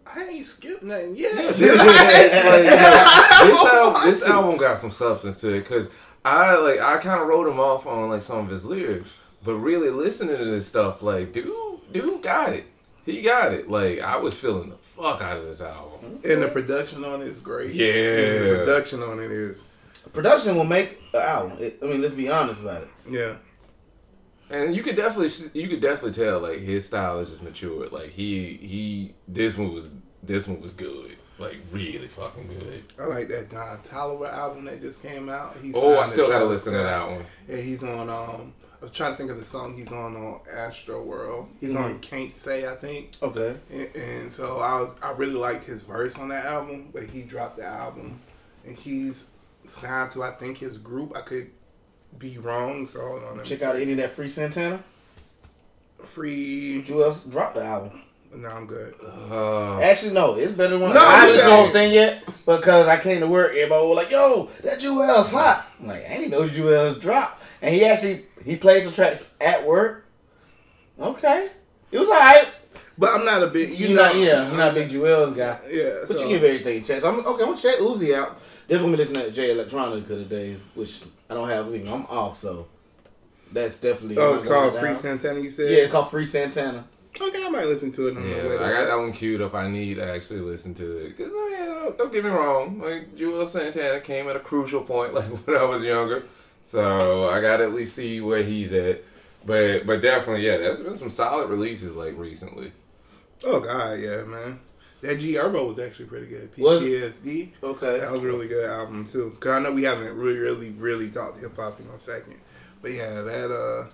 I 0.06 0.24
ain't 0.26 0.46
skipped 0.46 0.84
nothing 0.84 1.16
yet. 1.16 1.36
Like, 1.36 1.58
you 1.60 1.68
know, 1.76 3.48
this, 3.48 3.66
album, 3.66 4.02
this 4.06 4.24
album 4.30 4.58
got 4.58 4.78
some 4.78 4.92
substance 4.92 5.42
to 5.42 5.54
it 5.56 5.62
because 5.62 5.94
I 6.24 6.56
like 6.56 6.80
I 6.80 6.98
kind 6.98 7.22
of 7.22 7.28
wrote 7.28 7.48
him 7.48 7.60
off 7.60 7.86
on 7.88 8.10
like 8.10 8.22
some 8.22 8.40
of 8.40 8.50
his 8.50 8.66
lyrics, 8.66 9.14
but 9.44 9.56
really 9.56 9.90
listening 9.90 10.38
to 10.38 10.46
this 10.46 10.68
stuff, 10.68 11.02
like 11.02 11.34
dude, 11.34 11.54
dude 11.92 12.22
got 12.22 12.54
it. 12.54 12.66
He 13.06 13.22
got 13.22 13.54
it. 13.54 13.70
Like 13.70 14.00
I 14.02 14.18
was 14.18 14.38
feeling 14.40 14.70
the 14.70 14.78
fuck 14.78 15.22
out 15.22 15.38
of 15.38 15.46
this 15.46 15.62
album. 15.62 16.20
and 16.24 16.42
the 16.42 16.48
production 16.48 17.04
on 17.04 17.22
it 17.22 17.28
is 17.28 17.40
great. 17.40 17.74
Yeah. 17.74 17.86
And 17.86 18.46
the 18.48 18.56
production 18.66 19.04
on 19.04 19.20
it 19.20 19.32
is 19.32 19.64
Production 20.14 20.56
will 20.56 20.64
make 20.64 21.02
an 21.14 21.22
album. 21.22 21.58
It, 21.60 21.80
I 21.82 21.86
mean, 21.86 22.02
let's 22.02 22.14
be 22.14 22.30
honest 22.30 22.62
about 22.62 22.84
it. 22.84 22.90
yeah. 23.10 23.34
And 24.50 24.76
you 24.76 24.84
could 24.84 24.96
definitely 24.96 25.50
you 25.60 25.68
could 25.68 25.82
definitely 25.82 26.24
tell 26.24 26.40
like 26.40 26.60
his 26.60 26.86
style 26.86 27.20
is 27.20 27.30
just 27.30 27.44
matured. 27.44 27.92
Like 27.92 28.10
he 28.12 28.54
he 28.62 29.14
this 29.28 29.58
one 29.58 29.74
was 29.74 29.90
this 30.24 30.48
one 30.48 30.62
was 30.62 30.74
good. 30.74 31.18
Like 31.40 31.58
really 31.72 32.08
fucking 32.08 32.48
good. 32.48 32.84
I 33.00 33.06
like 33.06 33.28
that 33.28 33.50
Don 33.50 33.78
Toliver 33.80 34.32
album 34.32 34.66
that 34.66 34.82
just 34.82 35.02
came 35.04 35.30
out. 35.30 35.56
He's 35.62 35.76
Oh, 35.76 36.00
I 36.00 36.08
still 36.08 36.28
gotta 36.28 36.46
Travis 36.46 36.66
listen 36.66 36.74
to 36.74 36.80
that 36.80 37.08
one. 37.08 37.26
Yeah, 37.48 37.58
he's 37.58 37.84
on. 37.84 38.10
Um, 38.10 38.54
I 38.80 38.86
was 38.86 38.92
trying 38.92 39.12
to 39.14 39.18
think 39.18 39.32
of 39.32 39.40
the 39.40 39.46
song 39.46 39.76
he's 39.76 39.92
on 39.92 40.16
on 40.16 40.40
Astroworld. 40.56 41.48
He's 41.60 41.72
Mm-hmm. 41.74 41.84
on 41.84 42.00
Can't 42.00 42.36
Say, 42.36 42.68
I 42.68 42.76
think. 42.76 43.12
Okay. 43.22 43.56
And, 43.72 43.96
and 43.96 44.32
so 44.34 44.58
I 44.60 44.82
was, 44.82 44.96
I 45.02 45.12
really 45.12 45.34
liked 45.34 45.64
his 45.64 45.82
verse 45.84 46.18
on 46.18 46.30
that 46.30 46.46
album, 46.46 46.90
but 46.94 47.04
he 47.04 47.24
dropped 47.24 47.58
the 47.58 47.66
album, 47.66 48.20
and 48.66 48.76
he's 48.78 49.26
signed 49.66 50.12
to 50.12 50.24
I 50.24 50.32
think 50.32 50.60
his 50.60 50.78
group. 50.78 51.16
I 51.18 51.22
could 51.22 51.50
be 52.18 52.38
wrong, 52.38 52.88
so 52.88 53.00
hold 53.00 53.24
on. 53.24 53.44
Check 53.44 53.62
out 53.62 53.74
check. 53.74 53.82
any 53.84 53.92
of 53.94 53.98
that 54.00 54.12
free 54.12 54.28
Santana. 54.28 54.84
Free. 56.04 56.82
Who 56.82 57.04
else 57.04 57.24
dropped 57.26 57.56
the 57.56 57.64
album? 57.64 58.02
No, 58.36 58.48
I'm 58.50 58.68
good. 58.68 58.94
Uh, 59.32 59.80
Actually, 59.80 60.14
no, 60.14 60.36
it's 60.36 60.52
better 60.52 60.72
than 60.72 60.82
one. 60.82 60.94
No, 60.94 61.00
I 61.02 61.04
I'm 61.06 61.12
haven't 61.22 61.32
listened 61.36 61.50
the 61.52 61.56
whole 61.56 61.70
thing 61.70 61.92
yet 61.94 62.24
because 62.46 62.88
I 62.88 63.00
came 63.00 63.20
to 63.22 63.28
work. 63.28 63.52
Everybody 63.52 63.88
was 63.88 63.96
like, 63.96 64.12
"Yo, 64.12 64.46
that 64.64 64.80
Juelz 64.80 65.32
hot." 65.32 65.66
I'm 65.80 65.88
like, 65.88 66.06
I 66.06 66.18
didn't 66.18 66.32
know 66.32 66.48
Juelz 66.48 67.00
dropped, 67.02 67.42
and 67.62 67.74
he 67.74 67.86
actually 67.86 68.26
he 68.44 68.56
played 68.58 68.84
some 68.84 68.92
tracks 68.94 69.34
at 69.42 69.66
work. 69.66 70.06
Okay, 71.00 71.50
it 71.92 71.98
was 72.00 72.10
alright. 72.10 72.48
But 72.98 73.12
I'm 73.16 73.26
not 73.26 73.44
a 73.44 73.48
big. 73.48 73.70
You 73.70 73.88
You 73.90 73.96
know, 73.96 74.04
not, 74.04 74.16
yeah, 74.18 74.48
you're 74.50 74.58
not 74.58 74.72
a 74.72 74.74
big 74.74 74.90
Juelz 74.90 75.36
guy, 75.36 75.58
Yeah, 75.70 76.04
but 76.08 76.18
so- 76.18 76.24
you 76.24 76.30
give 76.30 76.44
everything 76.44 76.82
a 76.82 76.84
chance. 76.86 77.04
I'm 77.06 77.20
okay. 77.20 77.44
I'm 77.44 77.50
gonna 77.50 77.58
check 77.58 77.78
Uzi 77.78 78.14
out. 78.14 78.40
Definitely 78.68 78.98
gonna 78.98 78.98
listen 78.98 79.16
to 79.16 79.32
Jay 79.32 79.50
Electronica 79.56 80.08
today, 80.08 80.58
which 80.76 81.04
I 81.30 81.34
don't 81.34 81.48
have. 81.48 81.72
You 81.74 81.80
know, 81.84 81.94
I'm 81.94 82.06
off, 82.08 82.38
so 82.38 82.68
that's 83.52 83.80
definitely. 83.80 84.18
Oh, 84.18 84.34
I'm 84.34 84.40
it's 84.40 84.48
called 84.48 84.74
Free 84.74 84.90
down. 84.90 84.96
Santana. 84.96 85.40
You 85.40 85.50
said. 85.50 85.72
Yeah, 85.72 85.78
it's 85.84 85.92
called 85.92 86.12
Free 86.12 86.26
Santana. 86.26 86.86
Okay, 87.20 87.46
I 87.46 87.50
might 87.50 87.66
listen 87.66 87.92
to 87.94 88.10
it 88.10 88.18
on 88.18 88.24
the 88.24 88.30
Yeah, 88.30 88.48
way. 88.48 88.58
I 88.58 88.72
got 88.74 88.86
that 88.88 88.98
one 88.98 89.12
queued 89.12 89.42
up. 89.42 89.56
I 89.56 89.68
need 89.68 89.96
to 89.96 90.06
actually 90.06 90.42
listen 90.42 90.74
to 90.76 90.98
it. 90.98 91.18
Cause 91.18 91.28
I 91.28 91.50
mean, 91.50 91.66
don't, 91.68 91.98
don't 91.98 92.14
get 92.14 92.24
me 92.24 92.30
wrong. 92.30 92.80
Like 92.80 93.16
Juelz 93.16 93.48
Santana 93.48 94.02
came 94.02 94.28
at 94.30 94.36
a 94.36 94.40
crucial 94.40 94.82
point, 94.82 95.14
like 95.16 95.26
when 95.48 95.58
I 95.58 95.64
was 95.64 95.84
younger. 95.84 96.26
So 96.62 97.28
I 97.30 97.40
got 97.42 97.58
to 97.58 97.64
at 97.64 97.74
least 97.74 97.96
see 97.96 98.22
where 98.22 98.44
he's 98.44 98.74
at. 98.74 99.02
But 99.46 99.86
but 99.88 100.02
definitely, 100.02 100.46
yeah, 100.46 100.58
there's 100.58 100.82
been 100.82 100.98
some 100.98 101.10
solid 101.10 101.50
releases 101.50 101.96
like 101.96 102.18
recently. 102.18 102.74
Oh 103.46 103.62
God, 103.62 104.00
yeah, 104.00 104.24
man. 104.26 104.60
That 105.02 105.20
G 105.20 105.34
Herbo 105.34 105.68
was 105.68 105.80
actually 105.80 106.06
pretty 106.06 106.26
good. 106.28 106.54
PTSD. 106.56 107.50
Okay. 107.62 108.00
That 108.00 108.12
was 108.12 108.22
a 108.22 108.26
really 108.26 108.48
good 108.48 108.70
album 108.70 109.08
too. 109.08 109.36
Cause 109.40 109.52
I 109.52 109.60
know 109.60 109.72
we 109.72 109.84
haven't 109.84 110.16
really, 110.18 110.40
really, 110.40 110.72
really 110.72 111.10
talked 111.10 111.40
hip 111.40 111.56
hop 111.56 111.80
in 111.80 111.88
a 111.88 112.00
second, 112.00 112.40
but 112.82 112.92
yeah, 112.92 113.22
that 113.22 113.52
uh, 113.52 113.88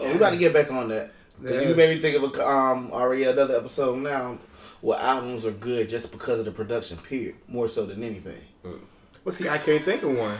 Oh, 0.00 0.12
we 0.12 0.18
got 0.18 0.30
to 0.30 0.36
get 0.36 0.52
back 0.52 0.70
on 0.70 0.88
that. 0.88 1.12
Yeah. 1.42 1.60
You 1.60 1.74
made 1.74 1.94
me 1.96 2.00
think 2.00 2.16
of 2.16 2.34
a, 2.34 2.46
um 2.46 2.90
already 2.92 3.24
another 3.24 3.56
episode 3.58 3.98
now. 3.98 4.38
Where 4.80 4.98
albums 4.98 5.44
are 5.44 5.50
good 5.52 5.88
just 5.88 6.12
because 6.12 6.38
of 6.38 6.44
the 6.44 6.52
production, 6.52 6.98
period, 6.98 7.34
more 7.48 7.66
so 7.68 7.84
than 7.84 8.02
anything. 8.04 8.40
well, 8.62 9.34
see, 9.34 9.48
I 9.48 9.58
can't 9.58 9.82
think 9.82 10.04
of 10.04 10.16
one. 10.16 10.36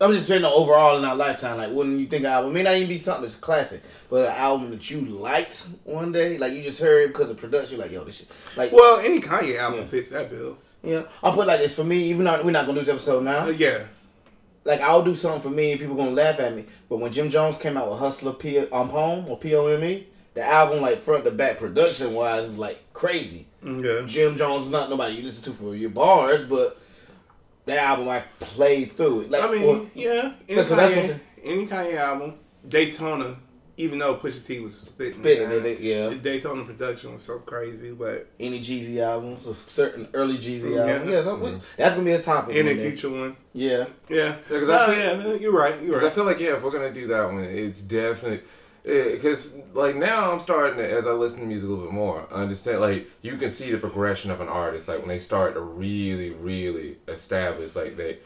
I'm 0.00 0.12
just 0.12 0.28
saying 0.28 0.42
the 0.42 0.48
overall 0.50 0.96
in 0.96 1.04
our 1.04 1.16
lifetime. 1.16 1.56
Like 1.56 1.72
when 1.72 1.98
you 1.98 2.06
think 2.06 2.22
of 2.24 2.30
album, 2.30 2.50
it 2.52 2.54
may 2.54 2.62
not 2.62 2.76
even 2.76 2.88
be 2.88 2.98
something 2.98 3.22
that's 3.22 3.34
classic, 3.36 3.82
but 4.08 4.28
an 4.28 4.36
album 4.36 4.70
that 4.70 4.88
you 4.90 5.00
liked 5.00 5.66
one 5.84 6.12
day, 6.12 6.38
like 6.38 6.52
you 6.52 6.62
just 6.62 6.80
heard 6.80 7.08
because 7.08 7.30
of 7.30 7.36
production, 7.36 7.76
you're 7.76 7.84
like 7.84 7.92
yo, 7.92 8.04
this 8.04 8.18
shit. 8.18 8.28
Like, 8.56 8.70
Well, 8.72 9.00
any 9.00 9.20
Kanye 9.20 9.58
album 9.58 9.80
Yeah. 9.80 9.86
fits 9.86 10.10
that 10.10 10.30
bill. 10.30 10.56
yeah, 10.84 11.02
I'll 11.22 11.32
put 11.32 11.42
it 11.42 11.48
like 11.48 11.60
this 11.60 11.74
for 11.74 11.82
me. 11.84 12.04
Even 12.10 12.24
though 12.26 12.40
we're 12.44 12.52
not 12.52 12.66
gonna 12.66 12.78
do 12.78 12.84
this 12.84 12.94
episode 12.94 13.24
now, 13.24 13.46
Uh, 13.46 13.48
yeah, 13.48 13.78
like 14.64 14.80
I'll 14.80 15.02
do 15.02 15.14
something 15.16 15.40
for 15.40 15.50
me 15.50 15.72
and 15.72 15.80
people 15.80 15.96
gonna 15.96 16.10
laugh 16.12 16.38
at 16.38 16.54
me. 16.54 16.64
But 16.88 16.98
when 16.98 17.10
Jim 17.12 17.28
Jones 17.28 17.58
came 17.58 17.76
out 17.76 17.90
with 17.90 17.98
Hustler 17.98 18.32
P 18.34 18.58
um 18.58 18.90
Home 18.90 19.26
or 19.28 19.36
P 19.36 19.54
O 19.56 19.66
M 19.66 19.82
E, 19.84 20.06
the 20.34 20.44
album 20.44 20.80
like 20.80 21.00
front 21.00 21.24
to 21.24 21.32
back 21.32 21.58
production 21.58 22.14
wise 22.14 22.46
is 22.50 22.58
like 22.58 22.78
crazy. 22.92 23.46
okay. 23.66 24.06
Jim 24.06 24.36
Jones 24.36 24.66
is 24.66 24.70
not 24.70 24.88
nobody 24.90 25.16
you 25.16 25.22
listen 25.24 25.42
to 25.52 25.58
for 25.58 25.74
your 25.74 25.90
bars, 25.90 26.44
but 26.44 26.78
that 27.68 27.78
album 27.78 28.08
I 28.08 28.20
played 28.40 28.96
through 28.96 29.22
it. 29.22 29.30
Like 29.30 29.42
I 29.44 29.50
mean, 29.52 29.62
or- 29.62 29.86
yeah, 29.94 30.32
any 30.48 30.56
That's 30.56 30.70
what- 30.70 30.76
that's 30.76 31.08
Kanye, 31.10 31.20
any 31.44 31.66
Kanye 31.66 31.94
album, 31.96 32.34
Daytona. 32.66 33.36
Even 33.80 34.00
though 34.00 34.16
Pusha 34.16 34.44
T 34.44 34.58
was 34.58 34.74
spitting, 34.76 35.20
Spitting 35.20 35.48
man, 35.48 35.64
it, 35.64 35.78
yeah. 35.78 36.08
the 36.08 36.16
Daytona 36.16 36.64
production 36.64 37.12
was 37.12 37.22
so 37.22 37.38
crazy, 37.38 37.92
but 37.92 38.26
any 38.40 38.58
Jeezy 38.58 38.98
albums, 38.98 39.46
a 39.46 39.54
certain 39.54 40.08
early 40.14 40.36
Jeezy 40.36 40.74
Yeah. 40.74 40.80
album. 40.94 41.08
Yeah, 41.08 41.20
that- 41.20 41.60
that's 41.76 41.94
gonna 41.94 42.04
be 42.04 42.10
a 42.10 42.20
topic. 42.20 42.56
any 42.56 42.70
one 42.74 42.80
future 42.80 43.08
one, 43.10 43.36
Yeah. 43.52 43.86
yeah, 44.08 44.34
Yeah, 44.50 44.58
'cause 44.58 44.66
No, 44.66 44.74
I 44.74 44.84
oh, 44.84 44.90
feel- 45.20 45.30
yeah, 45.30 45.34
you're 45.38 45.52
right, 45.52 45.74
you're 45.80 45.92
Because 45.94 46.08
I 46.08 46.10
feel 46.10 46.24
like 46.24 46.40
yeah, 46.40 46.56
if 46.56 46.62
we're 46.64 46.72
gonna 46.72 46.92
do 46.92 47.06
that 47.06 47.24
one, 47.26 47.44
it's 47.44 47.82
definitely 47.82 48.40
because 48.88 49.54
like 49.74 49.96
now 49.96 50.32
I'm 50.32 50.40
starting 50.40 50.78
to 50.78 50.90
as 50.90 51.06
I 51.06 51.12
listen 51.12 51.40
to 51.40 51.46
music 51.46 51.68
a 51.68 51.70
little 51.70 51.84
bit 51.84 51.92
more, 51.92 52.26
I 52.32 52.40
understand 52.40 52.80
like 52.80 53.10
you 53.20 53.36
can 53.36 53.50
see 53.50 53.70
the 53.70 53.76
progression 53.76 54.30
of 54.30 54.40
an 54.40 54.48
artist 54.48 54.88
like 54.88 55.00
when 55.00 55.08
they 55.08 55.18
start 55.18 55.54
to 55.54 55.60
really 55.60 56.30
really 56.30 56.96
establish 57.06 57.76
like 57.76 57.98
they 57.98 58.18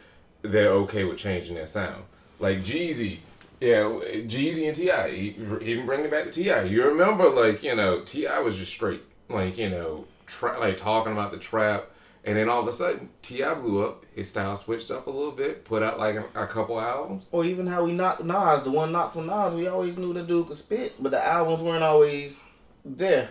they're 0.43 0.71
okay 0.71 1.03
with 1.03 1.19
changing 1.19 1.57
their 1.57 1.67
sound. 1.67 2.05
Like 2.39 2.63
Jeezy, 2.65 3.19
yeah, 3.61 3.83
Jeezy 3.83 4.67
and 4.67 4.77
T.I., 4.77 5.11
even 5.11 5.87
bringing 5.87 6.11
back 6.11 6.25
to 6.25 6.31
Ti. 6.31 6.69
You 6.69 6.85
remember 6.87 7.29
like 7.29 7.65
you 7.65 7.75
know 7.75 8.03
T.I. 8.03 8.39
was 8.39 8.57
just 8.57 8.71
straight 8.71 9.03
like 9.29 9.59
you 9.59 9.69
know 9.69 10.07
tra- 10.27 10.61
like 10.61 10.77
talking 10.77 11.13
about 11.13 11.33
the 11.33 11.39
trap. 11.39 11.91
And 12.25 12.37
then 12.37 12.49
all 12.49 12.61
of 12.63 12.69
a 12.69 12.73
sudden, 12.73 13.09
T.I. 13.23 13.55
blew 13.55 13.85
up. 13.85 14.05
His 14.15 14.29
style 14.31 14.55
switched 14.55 14.93
up 14.93 15.09
a 15.09 15.11
little 15.11 15.33
bit. 15.33 15.65
Put 15.65 15.83
out 15.83 15.99
like 15.99 16.15
a, 16.15 16.25
a 16.41 16.47
couple 16.47 16.81
albums. 16.81 17.27
Or 17.33 17.45
even 17.45 17.67
how 17.67 17.85
we 17.85 17.93
knocked 17.93 18.23
Nas, 18.23 18.63
the 18.63 18.71
one 18.71 18.93
knock 18.93 19.13
from 19.15 19.27
Nas, 19.27 19.55
we 19.57 19.67
always 19.67 19.99
knew 19.99 20.13
the 20.15 20.23
dude 20.23 20.47
could 20.47 20.57
spit, 20.57 20.95
but 21.03 21.11
the 21.11 21.25
albums 21.27 21.63
weren't 21.65 21.83
always 21.83 22.41
there. 22.85 23.29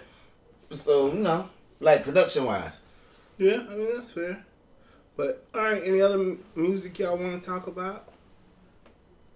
So, 0.72 1.08
you 1.14 1.20
know, 1.20 1.48
like 1.80 2.04
production 2.04 2.44
wise. 2.46 2.82
Yeah, 3.38 3.66
I 3.70 3.76
mean 3.76 3.96
that's 3.98 4.12
fair. 4.12 4.44
But 5.16 5.46
all 5.56 5.62
right, 5.62 5.82
any 5.84 6.02
other 6.02 6.16
m- 6.20 6.44
music 6.56 6.98
y'all 7.00 7.18
want 7.18 7.42
to 7.42 7.48
talk 7.48 7.68
about? 7.68 8.08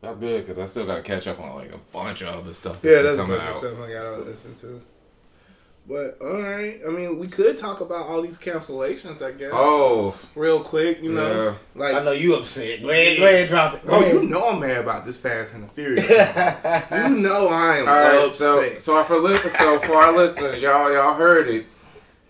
I'm 0.03 0.19
good 0.19 0.45
because 0.45 0.59
I 0.59 0.65
still 0.65 0.85
got 0.85 0.95
to 0.97 1.01
catch 1.01 1.27
up 1.27 1.39
on 1.39 1.55
like 1.55 1.71
a 1.71 1.77
bunch 1.91 2.21
of 2.21 2.27
other 2.29 2.53
stuff. 2.53 2.79
Yeah, 2.83 3.01
that's 3.01 3.17
that's 3.17 3.17
a 3.17 3.21
coming 3.21 3.37
bunch 3.37 3.49
of 3.49 3.55
out. 3.55 3.63
stuff 3.63 3.81
I 3.83 3.91
gotta 3.93 4.17
listen 4.17 4.55
to. 4.55 4.81
But 5.87 6.17
all 6.19 6.41
right, 6.41 6.79
I 6.87 6.89
mean, 6.89 7.19
we 7.19 7.27
could 7.27 7.59
talk 7.59 7.79
about 7.79 8.07
all 8.07 8.23
these 8.23 8.39
cancellations, 8.39 9.21
I 9.21 9.31
guess, 9.33 9.51
Oh, 9.53 10.15
real 10.33 10.59
quick. 10.61 10.99
You 11.03 11.11
know, 11.13 11.43
Yeah. 11.45 11.53
like 11.75 11.93
I 11.93 12.03
know 12.03 12.11
you 12.11 12.35
upset. 12.35 12.81
Go 12.81 12.89
ahead, 12.89 13.17
go 13.19 13.27
ahead, 13.27 13.49
drop 13.49 13.75
it. 13.75 13.85
Go 13.85 13.93
Oh, 13.97 14.01
ahead. 14.01 14.13
you 14.15 14.23
know 14.23 14.49
I'm 14.49 14.59
mad 14.59 14.77
about 14.77 15.05
this 15.05 15.17
Fast 15.19 15.53
and 15.53 15.63
the 15.63 15.67
Furious. 15.67 16.09
you 16.09 17.21
know 17.21 17.49
I 17.49 17.77
am 17.77 17.87
all 17.87 17.93
right. 17.95 18.31
So, 18.33 18.59
upset. 18.63 18.81
so 18.81 19.03
for 19.03 19.19
li- 19.19 19.37
so 19.37 19.77
for 19.79 19.93
our 19.95 20.11
listeners, 20.17 20.59
y'all 20.59 20.91
y'all 20.91 21.13
heard 21.13 21.47
it. 21.49 21.67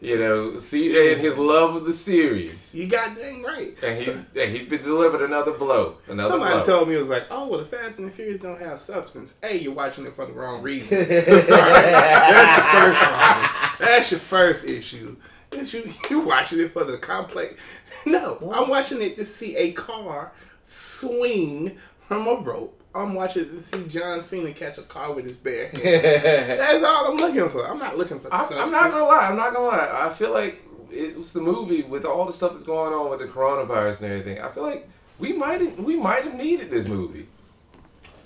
You 0.05 0.19
know, 0.19 0.51
CJ 0.51 1.13
and 1.13 1.21
his 1.21 1.35
love 1.37 1.75
of 1.75 1.85
the 1.85 1.93
series. 1.93 2.75
You 2.75 2.87
got 2.87 3.15
dang 3.15 3.41
right. 3.41 3.75
And 3.81 3.97
he's, 3.97 4.05
So- 4.05 4.25
and 4.39 4.51
he's 4.55 4.65
been 4.67 4.83
delivered 4.83 5.21
another 5.23 5.51
blow. 5.53 5.97
Another 6.07 6.29
Somebody 6.29 6.53
blow. 6.53 6.63
told 6.63 6.89
me 6.89 6.95
it 6.95 6.99
was 6.99 7.09
like, 7.09 7.25
oh, 7.31 7.47
well, 7.47 7.59
the 7.59 7.65
Fast 7.65 7.97
and 7.97 8.07
the 8.07 8.11
Furious 8.11 8.39
don't 8.39 8.61
have 8.61 8.79
substance. 8.79 9.37
Hey, 9.41 9.57
you're 9.57 9.73
watching 9.73 10.05
it 10.05 10.13
for 10.13 10.25
the 10.27 10.33
wrong 10.33 10.61
reason. 10.61 10.99
That's 11.09 11.15
the 11.35 12.63
first 12.71 12.99
problem. 12.99 13.49
That's 13.79 14.11
your 14.11 14.19
first 14.19 14.65
issue. 14.65 15.15
Issue 15.51 15.89
you 16.11 16.19
watching 16.19 16.59
it 16.59 16.71
for 16.71 16.83
the 16.83 16.97
complex. 16.97 17.55
No, 18.05 18.37
I'm 18.53 18.69
watching 18.69 19.01
it 19.01 19.15
to 19.17 19.25
see 19.25 19.55
a 19.55 19.71
car 19.71 20.31
swing 20.63 21.77
from 22.07 22.27
a 22.27 22.35
rope. 22.35 22.81
I'm 22.93 23.13
watching 23.13 23.45
to 23.49 23.61
see 23.61 23.87
John 23.87 24.23
Cena 24.23 24.51
catch 24.53 24.77
a 24.77 24.81
car 24.83 25.11
with 25.13 25.25
his 25.25 25.35
bare 25.35 25.65
hand. 25.73 26.59
That's 26.59 26.83
all 26.83 27.11
I'm 27.11 27.17
looking 27.17 27.49
for. 27.49 27.67
I'm 27.67 27.77
not 27.79 27.97
looking 27.97 28.19
for 28.19 28.33
I, 28.33 28.47
I'm 28.53 28.71
not 28.71 28.91
gonna 28.91 29.03
lie. 29.03 29.27
I'm 29.29 29.35
not 29.35 29.53
gonna 29.53 29.67
lie. 29.67 30.05
I 30.07 30.09
feel 30.13 30.31
like 30.31 30.61
it 30.91 31.17
was 31.17 31.33
the 31.33 31.41
movie 31.41 31.83
with 31.83 32.05
all 32.05 32.25
the 32.25 32.31
stuff 32.31 32.53
that's 32.53 32.63
going 32.63 32.93
on 32.93 33.09
with 33.09 33.19
the 33.19 33.25
coronavirus 33.25 34.03
and 34.03 34.11
everything. 34.13 34.41
I 34.41 34.49
feel 34.49 34.63
like 34.63 34.87
we 35.19 35.33
might 35.33 35.59
have 35.59 35.77
we 35.79 35.97
might 35.97 36.23
have 36.23 36.35
needed 36.35 36.71
this 36.71 36.87
movie. 36.87 37.27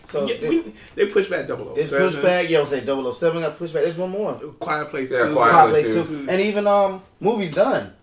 So 0.08 0.26
Yeah, 0.28 0.38
thi- 0.38 0.50
we, 0.50 0.74
they 0.96 1.06
pushed 1.08 1.30
back 1.30 1.48
007. 1.48 1.74
this 1.76 1.92
pushback, 1.92 2.50
yo, 2.50 2.66
say 2.66 2.84
007 2.86 3.42
got 3.42 3.60
pushback. 3.60 3.74
There's 3.74 3.98
one 3.98 4.10
more. 4.10 4.34
Quiet 4.34 4.90
Place 4.90 5.12
Yeah, 5.12 5.26
2. 5.28 5.34
Quiet 5.34 5.52
Hot 5.52 5.70
Place 5.70 5.86
Place 5.94 6.08
too. 6.08 6.26
too. 6.26 6.30
And 6.30 6.42
even 6.42 6.68
um 6.68 7.02
movies 7.20 7.54
done. 7.54 7.94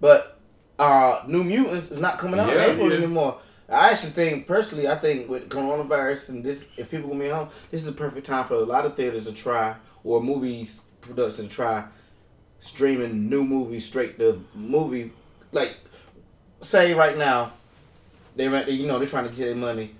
But 0.00 0.38
uh 0.78 1.22
New 1.26 1.42
Mutants 1.44 1.90
is 1.90 2.00
not 2.00 2.18
coming 2.18 2.38
out 2.40 2.48
Yeah. 2.48 2.66
in 2.66 2.70
April 2.72 2.90
Yeah. 2.90 2.96
anymore. 2.98 3.38
I 3.68 3.90
actually 3.90 4.10
think 4.10 4.46
personally, 4.46 4.88
I 4.88 4.96
think 4.96 5.28
with 5.28 5.48
coronavirus 5.48 6.30
and 6.30 6.44
this 6.44 6.66
if 6.76 6.90
people 6.90 7.08
gonna 7.10 7.22
be 7.22 7.30
home, 7.30 7.48
this 7.70 7.82
is 7.82 7.88
a 7.88 7.92
perfect 7.92 8.26
time 8.26 8.46
for 8.46 8.54
a 8.54 8.60
lot 8.60 8.84
of 8.84 8.96
theaters 8.96 9.24
to 9.26 9.32
try 9.32 9.76
or 10.04 10.22
movies 10.22 10.82
production 11.00 11.48
to 11.48 11.54
try 11.54 11.84
streaming 12.60 13.28
new 13.28 13.44
movies 13.44 13.84
straight 13.84 14.18
to 14.18 14.44
movie 14.54 15.10
like 15.50 15.76
say 16.60 16.94
right 16.94 17.18
now 17.18 17.52
they 18.36 18.44
you 18.70 18.86
know 18.86 18.98
they're 18.98 19.08
trying 19.08 19.28
to 19.28 19.34
get 19.34 19.46
their 19.46 19.54
money. 19.54 19.94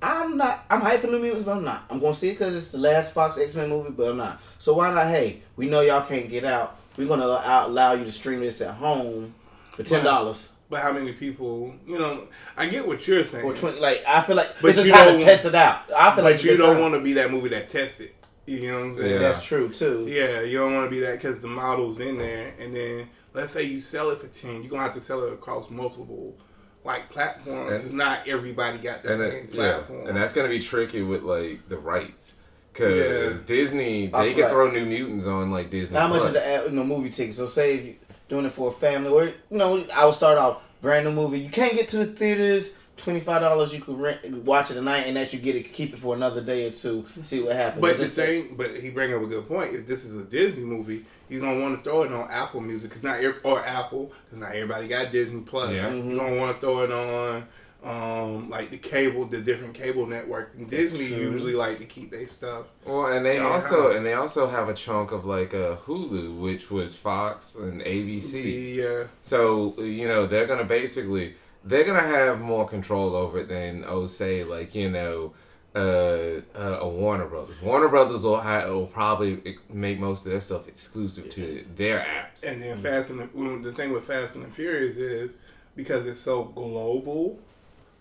I'm 0.00 0.36
not. 0.36 0.64
I'm 0.70 0.80
hyped 0.80 1.00
for 1.00 1.08
New 1.08 1.18
Mutants, 1.18 1.44
but 1.44 1.56
I'm 1.56 1.64
not. 1.64 1.84
I'm 1.90 1.98
gonna 1.98 2.14
see 2.14 2.30
it 2.30 2.34
because 2.34 2.54
it's 2.54 2.70
the 2.70 2.78
last 2.78 3.12
Fox 3.12 3.36
X 3.36 3.56
Men 3.56 3.68
movie, 3.68 3.90
but 3.90 4.10
I'm 4.10 4.16
not. 4.16 4.40
So 4.58 4.74
why 4.74 4.92
not? 4.94 5.08
Hey, 5.08 5.42
we 5.56 5.68
know 5.68 5.80
y'all 5.80 6.06
can't 6.06 6.28
get 6.28 6.44
out. 6.44 6.78
We're 6.96 7.08
gonna 7.08 7.24
allow 7.24 7.92
you 7.94 8.04
to 8.04 8.12
stream 8.12 8.40
this 8.40 8.60
at 8.60 8.74
home 8.74 9.34
for 9.72 9.82
ten 9.82 10.04
dollars 10.04 10.52
But 10.70 10.80
how 10.82 10.92
many 10.92 11.14
people, 11.14 11.74
you 11.86 11.98
know, 11.98 12.28
I 12.56 12.66
get 12.68 12.86
what 12.86 13.06
you're 13.08 13.24
saying. 13.24 13.44
or 13.44 13.54
twenty. 13.54 13.80
Like 13.80 14.02
I 14.06 14.20
feel 14.20 14.36
like 14.36 14.48
But 14.60 14.68
it's 14.70 14.78
a 14.80 14.86
you 14.86 14.92
time 14.92 15.06
don't 15.06 15.20
to 15.20 15.24
test 15.24 15.46
it 15.46 15.54
out. 15.54 15.90
I 15.96 16.14
feel 16.14 16.24
like 16.24 16.42
you 16.44 16.56
don't 16.58 16.80
want 16.80 16.94
to 16.94 17.00
be 17.00 17.14
that 17.14 17.30
movie 17.30 17.48
that 17.50 17.68
tested. 17.70 18.10
You 18.46 18.70
know 18.70 18.78
what 18.80 18.84
I'm 18.86 18.94
saying? 18.96 19.10
Yeah. 19.12 19.18
That's 19.18 19.44
true 19.46 19.68
too. 19.70 20.06
Yeah, 20.08 20.40
you 20.42 20.58
don't 20.58 20.74
want 20.74 20.86
to 20.86 20.90
be 20.90 21.00
that 21.00 21.12
because 21.16 21.40
the 21.40 21.48
model's 21.48 22.00
in 22.00 22.18
there, 22.18 22.52
and 22.58 22.74
then 22.74 23.08
let's 23.34 23.52
say 23.52 23.62
you 23.64 23.80
sell 23.80 24.10
it 24.10 24.18
for 24.18 24.26
ten, 24.28 24.62
you're 24.62 24.70
gonna 24.70 24.82
have 24.82 24.94
to 24.94 25.00
sell 25.00 25.22
it 25.24 25.32
across 25.32 25.70
multiple 25.70 26.36
like 26.84 27.08
platforms. 27.10 27.72
And- 27.72 27.82
It's 27.82 27.92
not 27.92 28.26
everybody 28.28 28.78
got 28.78 29.02
the 29.02 29.12
and 29.14 29.20
same 29.32 29.44
it, 29.44 29.50
yeah, 29.52 29.72
platform. 29.74 30.06
and 30.08 30.16
that's 30.16 30.32
gonna 30.34 30.48
be 30.48 30.60
tricky 30.60 31.02
with 31.02 31.22
like 31.22 31.66
the 31.68 31.76
rights, 31.78 32.34
cause 32.74 32.94
Yeah. 32.94 33.32
Disney 33.46 34.06
they 34.06 34.10
feel 34.12 34.32
can 34.34 34.40
like- 34.42 34.50
throw 34.52 34.70
New 34.70 34.84
Mutants 34.86 35.26
on 35.26 35.50
like 35.50 35.70
Disney. 35.70 35.98
How 35.98 36.08
much 36.08 36.20
Plus. 36.20 36.34
is 36.34 36.42
the 36.42 36.46
uh, 36.46 36.58
ad- 36.64 36.70
you 36.70 36.76
know, 36.76 36.84
movie 36.84 37.10
ticket? 37.10 37.34
So 37.34 37.46
say 37.46 37.74
if 37.76 37.84
you 37.86 37.96
doing 38.28 38.44
it 38.46 38.52
for 38.52 38.68
a 38.68 38.72
family, 38.72 39.10
or 39.10 39.24
you 39.24 39.34
know, 39.50 39.84
I 39.94 40.04
would 40.06 40.14
start 40.14 40.38
off 40.38 40.62
brand 40.80 41.06
new 41.06 41.12
movie. 41.12 41.38
You 41.40 41.50
can't 41.50 41.74
get 41.74 41.88
to 41.88 41.98
the 41.98 42.06
theaters. 42.06 42.70
Twenty 42.96 43.20
five 43.20 43.40
dollars. 43.42 43.72
You 43.72 43.80
could 43.80 43.96
rent, 43.96 44.26
watch 44.44 44.72
it 44.72 44.74
tonight, 44.74 45.02
and 45.02 45.16
that 45.16 45.32
you 45.32 45.38
get 45.38 45.54
it, 45.54 45.72
keep 45.72 45.92
it 45.92 46.00
for 46.00 46.16
another 46.16 46.40
day 46.42 46.66
or 46.66 46.72
two. 46.72 47.06
See 47.22 47.40
what 47.40 47.54
happens. 47.54 47.80
but 47.80 47.96
the 47.96 48.06
this- 48.06 48.12
thing, 48.12 48.54
but 48.56 48.74
he 48.74 48.90
bring 48.90 49.14
up 49.14 49.22
a 49.22 49.26
good 49.26 49.46
point. 49.46 49.72
If 49.72 49.86
this 49.86 50.04
is 50.04 50.16
a 50.20 50.24
Disney 50.24 50.64
movie, 50.64 51.04
he's 51.28 51.38
gonna 51.40 51.60
want 51.60 51.76
to 51.78 51.88
throw 51.88 52.02
it 52.02 52.12
on 52.12 52.28
Apple 52.28 52.60
Music. 52.60 52.90
Cause 52.90 53.04
not 53.04 53.20
ev- 53.20 53.36
or 53.44 53.64
Apple, 53.64 54.10
cause 54.30 54.40
not 54.40 54.50
everybody 54.50 54.88
got 54.88 55.12
Disney 55.12 55.42
Plus. 55.42 55.74
Yeah. 55.74 55.90
Mm-hmm. 55.90 56.08
He's 56.10 56.18
gonna 56.18 56.36
want 56.38 56.54
to 56.56 56.60
throw 56.60 56.82
it 56.82 56.90
on. 56.90 57.46
Um, 57.84 58.50
like 58.50 58.70
the 58.72 58.76
cable, 58.76 59.24
the 59.26 59.40
different 59.40 59.72
cable 59.72 60.04
networks, 60.04 60.56
and 60.56 60.68
Disney 60.68 61.04
usually 61.06 61.52
like 61.52 61.78
to 61.78 61.84
keep 61.84 62.10
their 62.10 62.26
stuff. 62.26 62.66
Well, 62.84 63.06
and 63.06 63.24
they 63.24 63.36
Yeah. 63.36 63.46
also 63.46 63.96
and 63.96 64.04
they 64.04 64.14
also 64.14 64.48
have 64.48 64.68
a 64.68 64.74
chunk 64.74 65.12
of 65.12 65.24
like 65.24 65.54
uh, 65.54 65.76
Hulu, 65.76 66.40
which 66.40 66.72
was 66.72 66.96
Fox 66.96 67.54
and 67.54 67.80
ABC. 67.82 68.80
Uh, 68.82 69.06
So 69.22 69.80
you 69.80 70.08
know 70.08 70.26
they're 70.26 70.46
gonna 70.46 70.64
basically 70.64 71.34
they're 71.64 71.84
gonna 71.84 72.00
have 72.00 72.40
more 72.40 72.66
control 72.68 73.14
over 73.14 73.38
it 73.38 73.48
than 73.48 73.84
oh 73.86 74.06
say 74.06 74.42
like 74.42 74.74
you 74.74 74.90
know 74.90 75.34
uh, 75.76 76.40
uh, 76.58 76.78
a 76.80 76.88
Warner 76.88 77.26
Brothers. 77.26 77.62
Warner 77.62 77.88
Brothers 77.88 78.22
will, 78.22 78.40
ha- 78.40 78.66
will 78.66 78.86
probably 78.86 79.56
make 79.70 80.00
most 80.00 80.26
of 80.26 80.32
their 80.32 80.40
stuff 80.40 80.66
exclusive 80.66 81.28
to 81.30 81.64
their 81.76 82.00
apps. 82.00 82.42
And 82.42 82.60
then 82.60 82.76
Fast 82.78 83.10
and 83.10 83.20
the, 83.20 83.70
the 83.70 83.72
thing 83.72 83.92
with 83.92 84.02
Fast 84.04 84.34
and 84.34 84.44
the 84.44 84.48
Furious 84.50 84.96
is 84.96 85.36
because 85.76 86.06
it's 86.06 86.18
so 86.18 86.42
global 86.44 87.38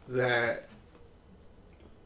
that 0.10 0.68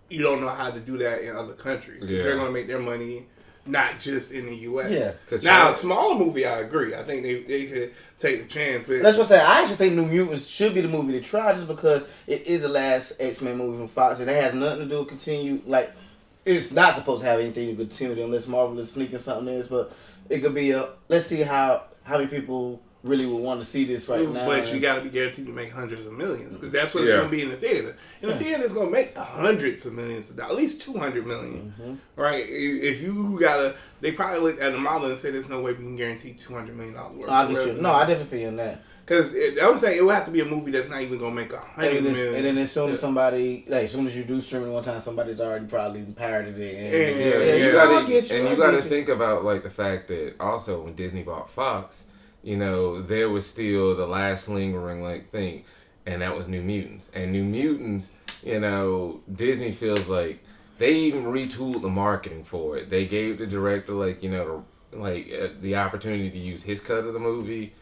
you 0.10 0.22
don't 0.24 0.42
know 0.42 0.50
how 0.50 0.72
to 0.72 0.80
do 0.80 0.98
that 0.98 1.22
in 1.22 1.36
other 1.36 1.54
countries. 1.54 2.08
Yeah. 2.10 2.24
They're 2.24 2.36
gonna 2.36 2.52
make 2.52 2.68
their 2.68 2.80
money 2.80 3.26
not 3.66 4.00
just 4.00 4.32
in 4.32 4.48
the 4.48 4.56
U.S. 4.56 4.92
Yeah. 4.92 5.12
'Cause 5.30 5.44
Now, 5.44 5.60
China- 5.66 5.72
a 5.72 5.76
smaller 5.76 6.16
movie, 6.18 6.46
I 6.46 6.60
agree. 6.62 6.96
I 6.96 7.04
think 7.04 7.24
they 7.24 7.44
they 7.44 7.66
could 7.66 7.94
take 8.20 8.42
the 8.42 8.48
chance, 8.48 8.84
but 8.88 9.02
That's 9.04 9.18
what 9.18 9.28
I 9.28 9.30
say. 9.30 9.40
I 9.42 9.62
actually 9.62 9.76
think 9.78 9.94
New 9.96 10.06
Mutants 10.08 10.48
should 10.48 10.74
be 10.74 10.82
the 10.82 10.88
movie 10.88 11.14
to 11.14 11.22
try, 11.22 11.54
just 11.54 11.68
because 11.68 12.04
it 12.28 12.48
is 12.48 12.64
the 12.64 12.70
last 12.70 13.14
X 13.20 13.42
Men 13.42 13.58
movie 13.58 13.78
from 13.78 13.88
Fox, 13.88 14.20
and 14.20 14.30
it 14.30 14.42
has 14.42 14.54
nothing 14.54 14.80
to 14.80 14.86
do 14.88 15.00
with 15.00 15.10
continue. 15.10 15.62
Like, 15.66 15.92
it's 16.46 16.72
not 16.72 16.96
supposed 16.96 17.22
to 17.22 17.28
have 17.30 17.40
anything 17.40 17.70
to 17.70 17.76
continue 17.76 18.24
unless 18.24 18.48
Marvel 18.48 18.80
is 18.80 18.92
sneaking 18.92 19.20
something 19.20 19.54
in. 19.54 19.66
But 19.70 19.94
it 20.30 20.40
could 20.40 20.56
be 20.56 20.72
a. 20.72 20.90
Let's 21.08 21.28
see 21.28 21.42
how 21.42 21.84
how 22.04 22.18
many 22.18 22.28
people 22.30 22.82
really 23.04 23.26
would 23.26 23.42
want 23.42 23.60
to 23.60 23.66
see 23.66 23.84
this 23.84 24.08
right 24.08 24.28
now. 24.30 24.46
but 24.46 24.72
you 24.74 24.80
got 24.80 24.96
to 24.98 25.02
be 25.02 25.10
guaranteed 25.10 25.48
to 25.48 25.52
make 25.54 25.72
hundreds 25.72 26.06
of 26.06 26.14
millions 26.14 26.56
because 26.56 26.72
that's 26.72 26.94
what 26.94 27.04
Yeah. 27.04 27.14
it's 27.14 27.20
gonna 27.22 27.32
be 27.32 27.42
in 27.42 27.50
the 27.50 27.56
theater. 27.58 27.96
And 28.22 28.30
the 28.32 28.38
theater 28.38 28.64
is 28.64 28.74
gonna 28.74 28.92
make 28.92 29.18
hundreds 29.18 29.86
of 29.88 29.94
millions 29.94 30.30
of 30.30 30.36
dollars, 30.38 30.52
at 30.52 30.58
least 30.58 30.82
two 30.84 30.94
hundred 30.98 31.26
million. 31.26 31.74
Mm-hmm. 31.80 31.94
right? 32.22 32.46
If 32.48 33.02
you 33.02 33.38
gotta, 33.40 33.76
they 34.02 34.12
probably 34.12 34.40
looked 34.42 34.60
at 34.62 34.72
the 34.74 34.78
model 34.78 35.10
and 35.10 35.18
said, 35.18 35.34
"There's 35.34 35.50
no 35.50 35.62
way 35.62 35.72
we 35.74 35.78
can 35.84 35.96
guarantee 35.96 36.34
two 36.34 36.54
hundred 36.54 36.76
million 36.78 36.94
dollars 36.96 37.18
worth." 37.18 37.30
I 37.30 37.44
of 37.44 37.50
get 37.50 37.68
you. 37.68 37.82
No, 37.82 37.92
I 37.92 38.06
definitely 38.06 38.38
feel 38.40 38.56
that. 38.58 38.84
Because 39.04 39.34
I'm 39.62 39.78
saying 39.80 39.98
it 39.98 40.06
would 40.06 40.14
have 40.14 40.26
to 40.26 40.32
be 40.32 40.40
a 40.42 40.46
movie 40.46 40.72
that's 40.72 40.88
not 40.88 41.02
even 41.02 41.18
gonna 41.18 41.34
make 41.36 41.52
a 41.52 41.58
hundred 41.58 41.98
And, 41.98 42.06
then- 42.06 42.14
million. 42.14 42.36
and 42.36 42.46
then 42.46 42.58
as 42.60 42.72
soon 42.72 42.92
as 42.92 43.00
somebody, 43.00 43.66
like, 43.68 43.86
as 43.86 43.92
soon 43.92 44.06
as 44.08 44.16
you 44.16 44.24
do 44.24 44.40
streaming 44.40 44.72
one 44.72 44.84
time, 44.84 45.02
somebody's 45.02 45.42
already 45.42 45.66
probably 45.66 46.04
pirated 46.16 46.58
it. 46.60 46.76
And, 46.76 46.94
Yeah, 46.94 47.00
Yeah, 47.00 47.26
yeah, 47.40 47.56
you 47.56 47.66
yeah. 47.66 47.72
gotta, 47.72 48.12
you, 48.12 48.18
and 48.40 48.48
I 48.48 48.52
you 48.52 48.58
got 48.58 48.72
to 48.72 48.78
you. 48.78 48.82
think 48.84 49.10
about 49.10 49.44
like 49.44 49.64
the 49.64 49.70
fact 49.72 50.08
that 50.10 50.36
also 50.40 50.84
when 50.84 50.94
Disney 50.94 51.24
bought 51.24 51.50
Fox, 51.50 52.06
you 52.44 52.58
know, 52.58 53.02
there 53.02 53.30
was 53.30 53.48
still 53.48 53.96
the 53.96 54.08
last 54.08 54.50
lingering 54.50 55.04
like 55.04 55.32
thing, 55.32 55.64
and 56.06 56.22
that 56.22 56.36
was 56.36 56.48
New 56.48 56.62
Mutants. 56.62 57.12
And 57.14 57.32
New 57.32 57.44
Mutants, 57.44 58.14
you 58.44 58.60
know, 58.60 59.22
Disney 59.32 59.72
feels 59.72 60.08
like 60.08 60.44
they 60.78 60.96
even 60.96 61.26
retooled 61.26 61.84
the 61.84 61.90
marketing 61.90 62.44
for 62.44 62.78
it. 62.78 62.90
They 62.90 63.06
gave 63.06 63.38
the 63.38 63.46
director 63.46 63.94
like 63.94 64.24
you 64.24 64.32
know 64.32 64.66
the, 64.92 64.98
like 64.98 65.32
uh, 65.32 65.50
the 65.62 65.76
opportunity 65.76 66.30
to 66.32 66.38
use 66.38 66.64
his 66.64 66.82
cut 66.82 67.06
of 67.06 67.14
the 67.14 67.20
movie. 67.20 67.74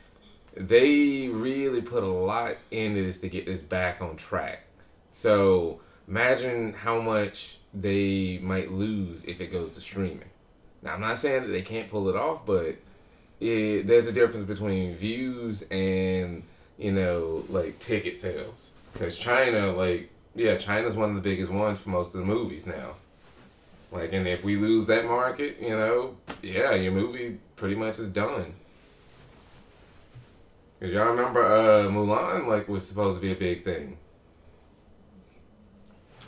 They 0.55 1.29
really 1.29 1.81
put 1.81 2.03
a 2.03 2.07
lot 2.07 2.55
into 2.71 3.03
this 3.03 3.21
to 3.21 3.29
get 3.29 3.45
this 3.45 3.61
back 3.61 4.01
on 4.01 4.17
track. 4.17 4.65
So 5.11 5.79
imagine 6.07 6.73
how 6.73 6.99
much 6.99 7.59
they 7.73 8.39
might 8.41 8.71
lose 8.71 9.23
if 9.23 9.39
it 9.39 9.47
goes 9.47 9.71
to 9.73 9.81
streaming. 9.81 10.29
Now 10.81 10.93
I'm 10.93 11.01
not 11.01 11.17
saying 11.17 11.43
that 11.43 11.49
they 11.49 11.61
can't 11.61 11.89
pull 11.89 12.09
it 12.09 12.15
off, 12.15 12.45
but 12.45 12.75
it, 13.39 13.87
there's 13.87 14.07
a 14.07 14.11
difference 14.11 14.47
between 14.47 14.95
views 14.95 15.63
and 15.71 16.43
you 16.77 16.91
know 16.91 17.45
like 17.49 17.79
ticket 17.79 18.19
sales. 18.21 18.73
Because 18.93 19.17
China, 19.17 19.71
like 19.71 20.09
yeah, 20.35 20.57
China's 20.57 20.95
one 20.95 21.09
of 21.09 21.15
the 21.15 21.21
biggest 21.21 21.51
ones 21.51 21.79
for 21.79 21.89
most 21.89 22.13
of 22.13 22.19
the 22.21 22.25
movies 22.25 22.65
now. 22.67 22.95
Like, 23.91 24.13
and 24.13 24.27
if 24.27 24.43
we 24.43 24.55
lose 24.55 24.85
that 24.85 25.05
market, 25.05 25.57
you 25.59 25.69
know, 25.69 26.15
yeah, 26.43 26.73
your 26.75 26.91
movie 26.91 27.39
pretty 27.55 27.73
much 27.75 27.97
is 27.97 28.07
done. 28.09 28.53
Cause 30.79 30.91
y'all 30.91 31.09
remember 31.09 31.43
uh, 31.43 31.89
Mulan 31.89 32.47
like 32.47 32.69
was 32.69 32.87
supposed 32.87 33.17
to 33.17 33.21
be 33.21 33.31
a 33.33 33.35
big 33.35 33.65
thing. 33.65 33.97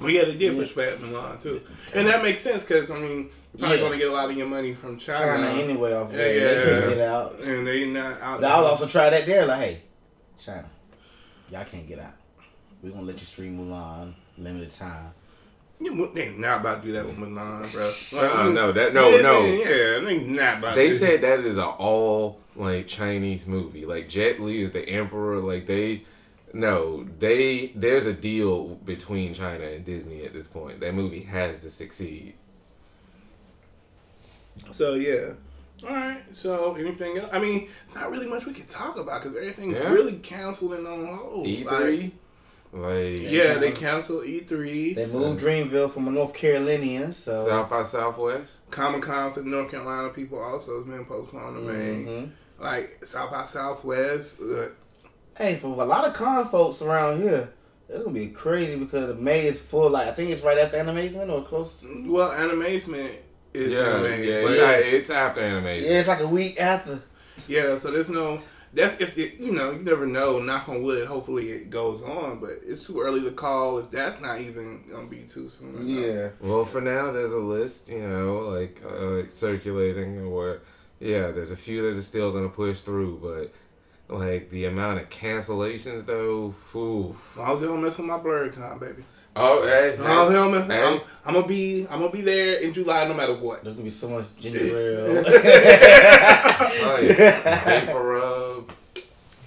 We 0.01 0.15
had 0.15 0.27
a 0.29 0.33
did 0.33 0.57
push 0.57 0.73
back 0.73 0.95
Mulan 0.95 1.41
too, 1.41 1.61
and 1.95 2.07
that 2.07 2.21
makes 2.23 2.41
sense 2.41 2.63
because 2.65 2.89
I 2.91 2.99
mean, 2.99 3.29
you're 3.55 3.59
probably 3.59 3.77
Yeah. 3.77 3.83
gonna 3.83 3.97
get 3.97 4.09
a 4.09 4.11
lot 4.13 4.29
of 4.29 4.35
your 4.37 4.47
money 4.47 4.73
from 4.73 4.97
China, 4.97 5.19
China 5.37 5.47
anyway 5.61 5.93
off 5.93 6.11
Yeah, 6.11 6.17
that. 6.17 6.35
yeah, 6.35 6.41
yeah. 6.41 6.70
Get 6.95 7.07
out. 7.07 7.39
and 7.39 7.67
they 7.67 7.87
not 7.87 8.21
out. 8.21 8.41
But 8.41 8.51
I'll 8.51 8.65
also 8.65 8.87
try 8.87 9.09
that 9.09 9.25
there. 9.25 9.45
Like, 9.45 9.59
hey, 9.59 9.81
China, 10.37 10.69
y'all 11.49 11.65
can't 11.65 11.87
get 11.87 11.99
out. 11.99 12.13
We're 12.81 12.91
gonna 12.91 13.03
let 13.03 13.19
you 13.19 13.25
stream 13.25 13.57
Mulan 13.59 14.13
limited 14.37 14.69
time. 14.71 15.13
Yeah, 15.79 15.91
well, 15.93 16.11
they 16.13 16.29
not 16.31 16.61
about 16.61 16.81
to 16.81 16.87
do 16.87 16.93
that 16.93 17.05
with 17.05 17.17
Mulan, 17.17 17.71
bro. 17.73 18.49
Uh, 18.49 18.53
no, 18.53 18.71
that 18.71 18.93
no, 18.93 19.11
They 19.11 19.23
no. 19.23 19.41
Yeah, 19.45 20.05
they 20.05 20.19
not 20.19 20.59
about. 20.59 20.75
They 20.75 20.89
to. 20.89 20.93
said 20.93 21.21
that 21.21 21.39
is 21.39 21.57
a 21.57 21.65
all 21.65 22.39
like 22.55 22.87
Chinese 22.87 23.47
movie. 23.47 23.85
Like 23.85 24.07
Jet 24.09 24.39
Li 24.39 24.61
is 24.61 24.71
the 24.71 24.87
emperor. 24.87 25.39
Like 25.39 25.65
they, 25.65 26.03
no, 26.53 27.03
they. 27.19 27.67
There's 27.75 28.05
a 28.05 28.13
deal 28.13 28.75
between 28.85 29.33
China 29.33 29.65
and 29.65 29.83
Disney 29.83 30.23
at 30.23 30.33
this 30.33 30.45
point. 30.47 30.79
That 30.81 30.93
movie 30.93 31.21
has 31.23 31.59
to 31.59 31.69
succeed. 31.71 32.35
So 34.71 34.93
yeah, 34.93 35.33
All 35.83 35.89
right. 35.95 36.21
So 36.33 36.75
anything 36.75 37.17
else? 37.17 37.29
I 37.33 37.39
mean, 37.39 37.67
it's 37.85 37.95
not 37.95 38.11
really 38.11 38.27
much 38.27 38.45
we 38.45 38.53
can 38.53 38.65
talk 38.67 38.97
about 38.99 39.21
because 39.21 39.37
everything's 39.37 39.75
Yeah. 39.75 39.91
really 39.91 40.13
canceled 40.17 40.73
and 40.73 40.87
on 40.87 41.05
hold. 41.07 41.47
E 41.47 41.63
three. 41.63 42.13
like 42.73 43.19
yeah, 43.19 43.55
they 43.57 43.71
canceled 43.71 44.25
E 44.25 44.39
three. 44.41 44.93
They 44.93 45.05
moved 45.07 45.41
Dreamville 45.41 45.91
from 45.91 46.07
a 46.07 46.11
North 46.11 46.33
Carolinian, 46.33 47.11
so 47.11 47.45
South 47.47 47.69
by 47.69 47.83
Southwest. 47.83 48.69
Comic 48.71 49.01
Con 49.01 49.33
for 49.33 49.41
the 49.41 49.49
North 49.49 49.71
Carolina 49.71 50.09
people 50.09 50.39
also 50.39 50.77
has 50.77 50.85
been 50.87 51.03
postponed 51.05 51.55
to 51.57 51.61
May. 51.73 52.05
Mhm. 52.05 52.29
Like 52.59 53.05
South 53.05 53.31
by 53.31 53.45
Southwest. 53.45 54.35
Uh, 54.41 54.67
Hey, 55.37 55.55
for 55.55 55.67
a 55.67 55.85
lot 55.85 56.05
of 56.05 56.13
con 56.13 56.47
folks 56.49 56.81
around 56.81 57.21
here, 57.23 57.49
it's 57.89 58.03
gonna 58.03 58.13
be 58.13 58.27
crazy 58.27 58.77
because 58.77 59.15
May 59.17 59.47
is 59.47 59.59
full. 59.59 59.89
Like 59.89 60.07
I 60.07 60.11
think 60.11 60.29
it's 60.29 60.43
right 60.43 60.57
after 60.57 60.77
animation 60.77 61.29
or 61.29 61.41
close. 61.43 61.75
To, 61.81 62.03
well, 62.11 62.31
Animation 62.31 62.93
is 63.53 63.71
Yeah, 63.71 63.97
in 63.97 64.03
May. 64.03 64.27
yeah, 64.27 64.41
but- 64.43 64.51
it's, 64.51 64.61
a- 64.61 64.95
it's 64.97 65.09
after 65.09 65.41
animation. 65.41 65.91
yeah, 65.91 65.99
it's 65.99 66.07
like 66.07 66.19
a 66.21 66.27
week 66.27 66.59
after. 66.59 67.01
Yeah, 67.47 67.77
so 67.77 67.91
there's 67.91 68.09
no. 68.09 68.39
That's 68.73 69.01
if 69.01 69.17
it, 69.17 69.37
you 69.37 69.51
know 69.51 69.71
you 69.71 69.79
never 69.79 70.05
know. 70.05 70.39
Knock 70.39 70.69
on 70.69 70.81
wood. 70.81 71.05
Hopefully 71.05 71.49
it 71.49 71.69
goes 71.69 72.01
on, 72.03 72.39
but 72.39 72.51
it's 72.65 72.85
too 72.85 73.01
early 73.01 73.19
to 73.21 73.31
call 73.31 73.79
if 73.79 73.91
that's 73.91 74.21
not 74.21 74.39
even 74.39 74.83
gonna 74.89 75.07
be 75.07 75.23
too 75.23 75.49
soon. 75.49 75.85
Yeah. 75.89 76.29
Well, 76.39 76.63
for 76.63 76.79
now, 76.79 77.11
there's 77.11 77.33
a 77.33 77.37
list, 77.37 77.89
you 77.89 77.99
know, 78.07 78.39
like 78.49 78.81
uh, 78.85 79.23
circulating, 79.29 80.21
or 80.21 80.61
yeah, 81.01 81.31
there's 81.31 81.51
a 81.51 81.57
few 81.57 81.81
that 81.81 81.97
are 81.97 82.01
still 82.01 82.31
gonna 82.31 82.47
push 82.47 82.79
through, 82.79 83.19
but 83.21 84.15
like 84.15 84.49
the 84.51 84.63
amount 84.65 85.01
of 85.01 85.09
cancellations, 85.09 86.05
though, 86.05 86.55
ooh. 86.75 87.15
I 87.37 87.51
was 87.51 87.59
gonna 87.61 87.81
mess 87.81 87.97
with 87.97 88.07
my 88.07 88.19
Blerdcon, 88.19 88.79
baby. 88.79 89.03
Oh, 89.35 89.65
hey, 89.65 89.93
As 89.93 89.99
long 89.99 90.53
as 90.55 90.67
they 90.67 90.75
Hey. 90.75 90.83
I'm, 90.83 91.01
I'm 91.25 91.33
gonna 91.35 91.47
be 91.47 91.87
I'm 91.89 91.99
gonna 91.99 92.11
be 92.11 92.21
there 92.21 92.59
in 92.59 92.73
July 92.73 93.07
no 93.07 93.13
matter 93.13 93.33
what. 93.33 93.63
There's 93.63 93.75
gonna 93.75 93.85
be 93.85 93.91
so 93.91 94.09
much 94.09 94.27
ginger 94.39 94.59
ale. 94.59 95.23
oh, 95.27 96.99
yeah. 97.01 97.63
Vapor 97.63 98.03
rub. 98.03 98.71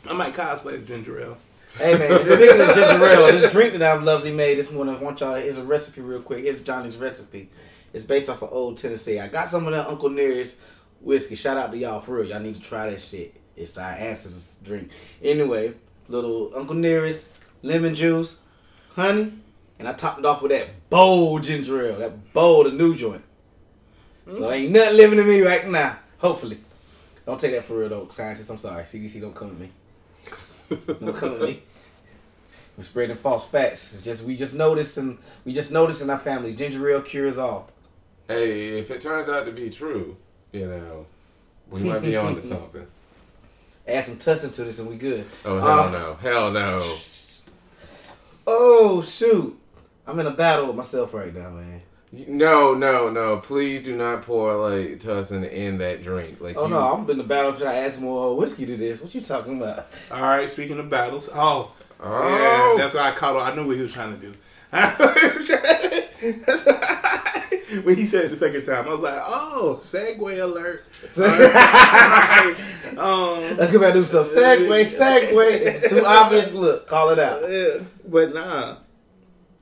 I 0.06 0.12
might 0.12 0.34
cosplay 0.34 0.74
as 0.74 0.84
Ginger 0.84 1.20
Ale. 1.20 1.38
hey 1.76 1.98
man, 1.98 2.10
speaking 2.26 2.60
of 2.60 2.74
ginger 2.74 3.06
ale, 3.06 3.32
this 3.32 3.50
drink 3.52 3.72
that 3.72 3.82
I've 3.82 4.02
lovely 4.02 4.32
made 4.32 4.58
this 4.58 4.70
morning, 4.70 4.96
I 4.96 4.98
want 4.98 5.20
y'all. 5.20 5.34
Here's 5.34 5.58
a 5.58 5.64
recipe 5.64 6.02
real 6.02 6.20
quick. 6.20 6.44
It's 6.44 6.60
Johnny's 6.60 6.96
recipe. 6.96 7.48
It's 7.92 8.04
based 8.04 8.28
off 8.28 8.42
of 8.42 8.52
Old 8.52 8.76
Tennessee. 8.76 9.20
I 9.20 9.28
got 9.28 9.48
some 9.48 9.66
of 9.66 9.72
that 9.72 9.86
Uncle 9.86 10.10
Nearest 10.10 10.60
whiskey. 11.00 11.36
Shout 11.36 11.56
out 11.56 11.72
to 11.72 11.78
y'all 11.78 12.00
for 12.00 12.16
real. 12.16 12.24
Y'all 12.26 12.40
need 12.40 12.54
to 12.56 12.60
try 12.60 12.90
that 12.90 13.00
shit. 13.00 13.34
It's 13.56 13.78
our 13.78 13.92
ancestors 13.92 14.56
drink. 14.62 14.90
Anyway, 15.22 15.74
little 16.08 16.52
Uncle 16.56 16.74
Nearest 16.74 17.32
lemon 17.62 17.94
juice, 17.94 18.42
honey, 18.94 19.32
and 19.78 19.88
I 19.88 19.92
topped 19.92 20.18
it 20.18 20.26
off 20.26 20.42
with 20.42 20.50
that 20.52 20.88
bold 20.90 21.44
ginger 21.44 21.86
ale. 21.86 21.98
That 21.98 22.32
bold, 22.32 22.66
the 22.66 22.72
new 22.72 22.96
joint. 22.96 23.22
So 24.30 24.50
ain't 24.50 24.72
nothing 24.72 24.96
living 24.96 25.18
in 25.18 25.26
me 25.28 25.40
right 25.42 25.68
now. 25.68 25.98
Hopefully. 26.18 26.58
Don't 27.26 27.38
take 27.40 27.52
that 27.52 27.64
for 27.64 27.78
real 27.78 27.88
though, 27.88 28.08
scientists. 28.10 28.50
I'm 28.50 28.58
sorry. 28.58 28.84
CDC 28.84 29.20
don't 29.20 29.34
come 29.34 29.50
at 29.50 29.58
me. 29.58 29.70
Don't 31.00 31.16
come 31.16 31.34
at 31.34 31.40
me. 31.40 31.62
We're 32.76 32.84
spreading 32.84 33.16
false 33.16 33.46
facts. 33.46 33.94
It's 33.94 34.02
just 34.02 34.24
we 34.24 34.36
just 34.36 34.54
noticing 34.54 35.18
we 35.44 35.52
just 35.52 35.70
noticed 35.72 36.02
in 36.02 36.10
our 36.10 36.18
family 36.18 36.54
ginger 36.54 36.88
ale 36.90 37.02
cures 37.02 37.38
all. 37.38 37.70
Hey, 38.26 38.78
if 38.78 38.90
it 38.90 39.00
turns 39.00 39.28
out 39.28 39.44
to 39.46 39.52
be 39.52 39.70
true, 39.70 40.16
you 40.52 40.66
know, 40.66 41.06
we 41.70 41.80
might 41.80 42.00
be 42.00 42.16
on 42.16 42.34
to 42.34 42.42
something. 42.54 42.86
Add 43.86 44.06
some 44.06 44.16
tussin 44.16 44.52
to 44.54 44.64
this 44.64 44.78
and 44.78 44.88
we 44.88 44.96
good. 44.96 45.24
Oh 45.44 45.58
hell 45.60 45.80
Uh, 45.80 45.90
no, 45.90 46.14
hell 46.14 46.50
no. 46.50 46.82
Oh 48.46 49.00
shoot! 49.02 49.58
I'm 50.06 50.18
in 50.20 50.26
a 50.26 50.30
battle 50.30 50.66
with 50.66 50.76
myself 50.76 51.14
right 51.14 51.34
now, 51.34 51.50
man. 51.50 51.82
No, 52.28 52.74
no, 52.74 53.10
no! 53.10 53.38
Please 53.38 53.82
do 53.82 53.96
not 53.96 54.22
pour 54.22 54.54
like 54.54 55.00
tussin 55.00 55.50
in 55.50 55.78
that 55.78 56.02
drink. 56.04 56.40
Like, 56.40 56.56
Oh 56.56 56.64
you, 56.64 56.70
no, 56.70 56.94
I'm 56.94 57.10
in 57.10 57.18
a 57.18 57.24
battle 57.24 57.52
if 57.54 57.62
I 57.62 57.74
add 57.78 57.92
some 57.92 58.04
more 58.04 58.36
whiskey 58.36 58.66
to 58.66 58.76
this. 58.76 59.02
What 59.02 59.12
you 59.14 59.20
talking 59.20 59.60
about? 59.60 59.88
All 60.12 60.22
right. 60.22 60.48
Speaking 60.50 60.78
of 60.78 60.88
battles, 60.88 61.28
oh, 61.34 61.72
Oh, 62.00 62.74
yeah, 62.76 62.82
that's 62.82 62.94
what 62.94 63.02
I 63.02 63.10
caught. 63.12 63.36
on. 63.36 63.50
I 63.50 63.54
knew 63.54 63.66
what 63.66 63.76
he 63.76 63.82
was 63.82 63.92
trying 63.92 64.14
to 64.14 64.20
do. 64.20 64.32
when 67.82 67.96
he 67.96 68.04
said 68.04 68.26
it 68.26 68.30
the 68.30 68.36
second 68.36 68.64
time, 68.64 68.86
I 68.88 68.92
was 68.92 69.00
like, 69.00 69.20
"Oh, 69.24 69.76
segue 69.80 70.40
alert!" 70.42 70.84
um, 72.98 73.56
Let's 73.56 73.72
go 73.72 73.78
back 73.80 73.94
and 73.94 74.00
do 74.00 74.04
stuff. 74.04 74.28
Segue, 74.28 74.68
segue. 74.68 75.50
It's 75.50 75.88
too 75.88 76.04
obvious. 76.04 76.52
Look, 76.52 76.86
call 76.88 77.10
it 77.10 77.18
out. 77.18 77.42
Yeah, 77.50 77.78
but 78.06 78.34
nah. 78.34 78.76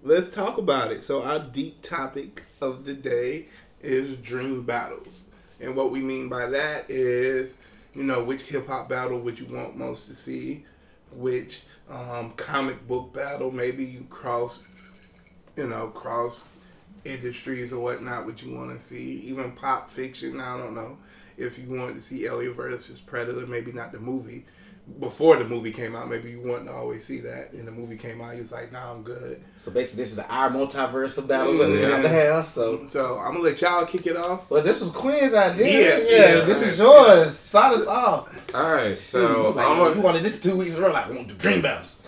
Let's 0.05 0.35
talk 0.35 0.59
about 0.59 0.91
it. 0.91 1.05
So 1.05 1.23
our 1.23 1.39
deep 1.39 1.81
topic 1.81 2.43
of 2.61 2.85
the 2.85 2.93
day 2.93 3.47
is 3.81 4.17
dream 4.17 4.65
battles, 4.65 5.27
and 5.61 5.77
what 5.77 5.93
we 5.93 6.01
mean 6.01 6.29
by 6.29 6.47
that 6.47 6.87
is, 6.89 7.57
you 7.95 8.03
know, 8.03 8.25
which 8.25 8.43
hip 8.43 8.67
hop 8.67 8.89
battle 8.89 9.21
would 9.21 9.39
you 9.39 9.47
want 9.47 9.77
most 9.77 10.09
to 10.09 10.17
see, 10.17 10.65
which 11.13 11.63
um, 11.89 12.33
comic 12.33 12.89
book 12.89 13.13
battle 13.13 13.53
maybe 13.53 13.85
you 13.85 14.05
cross, 14.11 14.67
you 15.57 15.69
know, 15.69 15.87
cross 15.91 16.49
industries 17.05 17.73
or 17.73 17.81
whatnot 17.81 18.27
would 18.27 18.43
you 18.43 18.57
want 18.57 18.73
to 18.73 18.81
see, 18.81 19.21
even 19.21 19.53
pop 19.53 19.89
fiction. 19.89 20.41
I 20.41 20.59
don't 20.59 20.75
know 20.75 20.99
if 21.37 21.61
you 21.61 21.71
wanted 21.79 21.95
to 21.95 22.01
see 22.01 22.27
Alien 22.27 22.55
versus 22.55 23.01
Predator, 23.01 23.47
maybe 23.47 23.71
not 23.71 23.93
the 23.93 24.01
movie. 24.01 24.47
Before 24.99 25.37
the 25.37 25.45
movie 25.45 25.71
came 25.71 25.95
out, 25.95 26.11
maybe 26.11 26.31
you 26.33 26.41
wanted 26.41 26.65
to 26.67 26.73
always 26.73 27.05
see 27.05 27.19
that. 27.21 27.53
And 27.53 27.67
the 27.69 27.71
movie 27.71 27.97
came 27.97 28.21
out, 28.21 28.35
you 28.35 28.43
was 28.43 28.51
like, 28.51 28.73
"Nah, 28.73 28.93
I'm 28.93 29.03
good." 29.05 29.41
So 29.61 29.71
basically, 29.71 30.03
this 30.03 30.13
is 30.13 30.19
our 30.19 30.51
multiverse 30.51 31.19
of 31.19 31.29
battles 31.29 31.59
that 31.59 31.71
we 31.71 31.81
have 31.83 32.03
to 32.03 32.09
have. 32.09 32.47
So, 32.47 32.85
So 32.87 33.17
I'm 33.19 33.35
gonna 33.35 33.45
let 33.45 33.61
y'all 33.61 33.87
kick 33.87 34.09
it 34.09 34.17
off. 34.17 34.51
well, 34.51 34.61
this 34.63 34.81
was 34.81 34.91
Quinn's 34.91 35.35
idea. 35.35 35.99
Yeah, 36.01 36.05
Yeah, 36.09 36.39
yeah. 36.39 36.45
this 36.45 36.67
is 36.67 36.79
yours. 36.81 37.39
Start 37.39 37.75
us 37.77 37.87
off. 37.87 38.55
all 38.55 38.73
right. 38.73 38.95
So 38.97 39.51
like, 39.51 39.65
I'm 39.67 39.79
we 39.79 39.85
gonna 39.85 40.01
wanted 40.01 40.25
this 40.25 40.41
two 40.41 40.57
weeks 40.57 40.77
in 40.77 40.83
a 40.83 40.87
row. 40.89 40.93
Like, 40.93 41.09
we 41.09 41.15
want 41.17 41.29
to 41.29 41.35
do 41.35 41.41
dream 41.41 41.63
battles. 41.63 42.03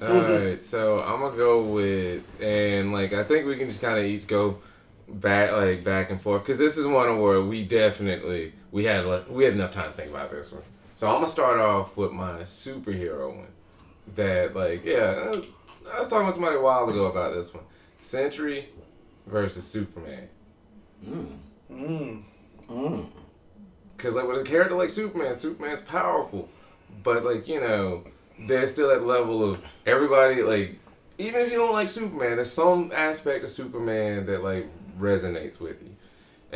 All 0.00 0.08
right, 0.08 0.62
so 0.62 0.98
I'm 0.98 1.20
gonna 1.20 1.36
go 1.36 1.62
with, 1.64 2.42
and 2.42 2.92
like 2.92 3.12
I 3.14 3.24
think 3.24 3.46
we 3.46 3.56
can 3.56 3.68
just 3.68 3.80
kind 3.80 3.98
of 3.98 4.04
each 4.04 4.26
go 4.26 4.58
back, 5.08 5.52
like 5.52 5.84
back 5.84 6.10
and 6.10 6.20
forth, 6.20 6.42
because 6.44 6.58
this 6.58 6.76
is 6.76 6.86
one 6.86 7.18
where 7.20 7.40
we 7.40 7.64
definitely 7.64 8.52
we 8.72 8.84
had 8.84 9.04
like, 9.06 9.30
we 9.30 9.44
had 9.44 9.54
enough 9.54 9.72
time 9.72 9.90
to 9.90 9.96
think 9.96 10.10
about 10.10 10.30
this 10.30 10.50
one. 10.52 10.62
So 10.96 11.08
I'm 11.08 11.16
gonna 11.16 11.28
start 11.28 11.60
off 11.60 11.94
with 11.94 12.10
my 12.10 12.40
superhero 12.40 13.28
one. 13.28 13.48
That 14.14 14.56
like 14.56 14.82
yeah, 14.82 15.30
I 15.92 16.00
was 16.00 16.08
talking 16.08 16.26
to 16.26 16.32
somebody 16.32 16.56
a 16.56 16.60
while 16.60 16.88
ago 16.88 17.04
about 17.04 17.34
this 17.34 17.52
one. 17.52 17.64
Sentry 18.00 18.70
versus 19.26 19.66
Superman. 19.66 20.26
Mm. 21.06 22.22
Mm. 22.70 23.06
Cause 23.98 24.14
like 24.14 24.26
with 24.26 24.40
a 24.40 24.44
character 24.44 24.74
like 24.74 24.88
Superman, 24.88 25.34
Superman's 25.34 25.82
powerful, 25.82 26.48
but 27.02 27.26
like 27.26 27.46
you 27.46 27.60
know, 27.60 28.04
there's 28.38 28.72
still 28.72 28.88
that 28.88 29.04
level 29.04 29.44
of 29.44 29.60
everybody 29.84 30.42
like 30.42 30.78
even 31.18 31.42
if 31.42 31.50
you 31.50 31.58
don't 31.58 31.74
like 31.74 31.90
Superman, 31.90 32.36
there's 32.36 32.50
some 32.50 32.90
aspect 32.94 33.44
of 33.44 33.50
Superman 33.50 34.24
that 34.24 34.42
like 34.42 34.66
resonates 34.98 35.60
with 35.60 35.76
you. 35.82 35.94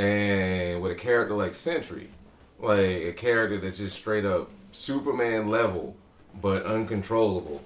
And 0.02 0.80
with 0.80 0.92
a 0.92 0.94
character 0.94 1.34
like 1.34 1.52
Sentry, 1.52 2.08
like 2.60 2.78
a 2.78 3.12
character 3.12 3.58
that's 3.58 3.78
just 3.78 3.96
straight 3.96 4.24
up 4.24 4.50
Superman 4.72 5.48
level, 5.48 5.96
but 6.40 6.64
uncontrollable. 6.64 7.62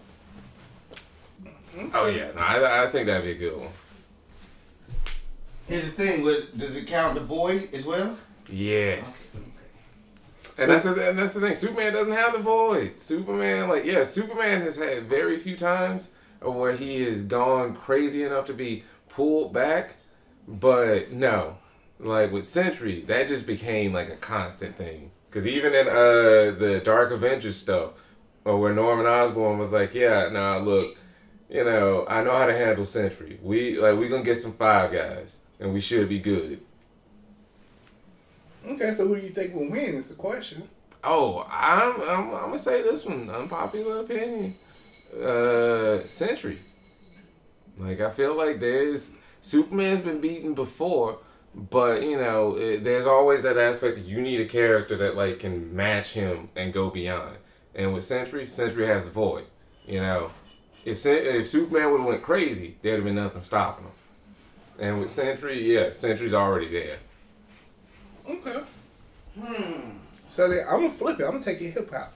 Oh 1.93 2.07
yeah, 2.07 2.31
no, 2.35 2.41
I, 2.41 2.85
I 2.85 2.91
think 2.91 3.07
that'd 3.07 3.25
be 3.25 3.33
a 3.33 3.51
good 3.51 3.59
one. 3.59 3.71
Here's 5.67 5.87
the 5.87 5.91
thing: 5.91 6.23
with, 6.23 6.59
does 6.59 6.77
it 6.77 6.87
count 6.87 7.15
the 7.15 7.21
void 7.21 7.71
as 7.73 7.87
well? 7.87 8.17
Yes. 8.49 9.37
And 10.57 10.71
that's 10.71 10.85
the 10.85 11.09
and 11.09 11.19
that's 11.19 11.33
the 11.33 11.41
thing. 11.41 11.57
Superman 11.57 11.93
doesn't 11.93 12.13
have 12.13 12.33
the 12.33 12.39
void. 12.39 13.01
Superman, 13.01 13.69
like 13.69 13.85
yeah, 13.85 14.05
Superman 14.05 14.61
has 14.63 14.77
had 14.77 15.05
very 15.07 15.37
few 15.39 15.57
times 15.57 16.11
where 16.41 16.73
he 16.73 17.03
has 17.03 17.23
gone 17.23 17.75
crazy 17.75 18.23
enough 18.23 18.47
to 18.47 18.55
be 18.55 18.85
pulled 19.09 19.53
back, 19.53 19.97
but 20.47 21.11
no, 21.11 21.57
like 22.05 22.33
with 22.33 22.47
Sentry, 22.47 23.03
that 23.03 23.29
just 23.29 23.47
became 23.47 23.93
like 23.93 24.11
a 24.11 24.17
constant 24.17 24.77
thing. 24.77 25.11
Cause 25.31 25.47
even 25.47 25.75
in 25.75 25.89
uh 25.89 26.55
the 26.57 26.81
Dark 26.85 27.11
Avengers 27.11 27.57
stuff, 27.57 27.91
or 28.45 28.61
where 28.61 28.73
Norman 28.73 29.07
Osborn 29.07 29.59
was 29.59 29.73
like, 29.73 29.95
yeah, 29.95 30.29
nah, 30.31 30.59
look, 30.59 30.85
you 31.49 31.65
know, 31.65 32.05
I 32.09 32.23
know 32.23 32.37
how 32.37 32.47
to 32.47 32.57
handle 32.57 32.87
Sentry. 32.87 33.39
We 33.43 33.79
like 33.79 33.99
we 33.99 34.09
gonna 34.09 34.23
get 34.23 34.39
some 34.39 34.53
five 34.53 34.93
guys, 34.93 35.41
and 35.59 35.75
we 35.75 35.81
should 35.81 36.09
be 36.09 36.21
good. 36.21 36.61
Okay, 38.67 38.95
so 38.95 39.07
who 39.07 39.17
do 39.17 39.27
you 39.27 39.33
think 39.33 39.55
will 39.55 39.69
win? 39.69 39.97
Is 39.97 40.09
the 40.09 40.15
question. 40.15 40.69
Oh, 41.03 41.47
I'm, 41.51 42.01
I'm 42.03 42.35
I'm 42.35 42.47
gonna 42.47 42.59
say 42.59 42.83
this 42.83 43.05
one. 43.05 43.29
Unpopular 43.29 44.01
opinion. 44.01 44.55
Uh, 45.15 45.99
Sentry. 46.07 46.59
Like 47.79 48.01
I 48.01 48.11
feel 48.11 48.37
like 48.37 48.61
there's 48.61 49.17
Superman's 49.43 50.01
been 50.01 50.21
beaten 50.21 50.55
before, 50.55 51.19
but 51.55 52.03
you 52.03 52.17
know 52.17 52.57
it, 52.57 52.85
there's 52.85 53.07
always 53.07 53.43
that 53.43 53.57
aspect 53.57 53.97
that 53.97 54.05
you 54.05 54.21
need 54.21 54.41
a 54.41 54.47
character 54.47 54.97
that 54.97 55.17
like 55.17 55.41
can 55.41 55.75
match 55.75 56.13
him 56.13 56.49
and 56.57 56.73
go 56.73 56.91
beyond. 56.91 57.37
And 57.75 57.93
with 57.93 58.05
Sentry, 58.05 58.47
Sentry 58.47 58.87
has 58.87 59.05
the 59.05 59.11
void. 59.11 59.47
You 59.87 60.01
know, 60.01 60.31
if 60.85 61.05
if 61.07 61.49
Superman 61.49 61.91
would 61.91 62.01
have 62.01 62.09
went 62.09 62.23
crazy, 62.23 62.77
there'd 62.83 62.97
have 62.97 63.05
been 63.05 63.15
nothing 63.15 63.43
stopping 63.43 63.85
him. 63.85 63.93
And 64.79 65.01
with 65.01 65.11
Sentry, 65.11 65.73
yeah, 65.73 65.91
Sentry's 65.91 66.35
already 66.35 66.69
there. 66.69 66.99
Okay. 68.29 68.61
Hmm. 69.39 69.91
So 70.31 70.51
I'm 70.51 70.81
gonna 70.81 70.91
flip 70.91 71.21
it. 71.21 71.25
I'm 71.25 71.33
gonna 71.33 71.45
take 71.45 71.61
it 71.61 71.71
hip 71.71 71.93
hop. 71.93 72.13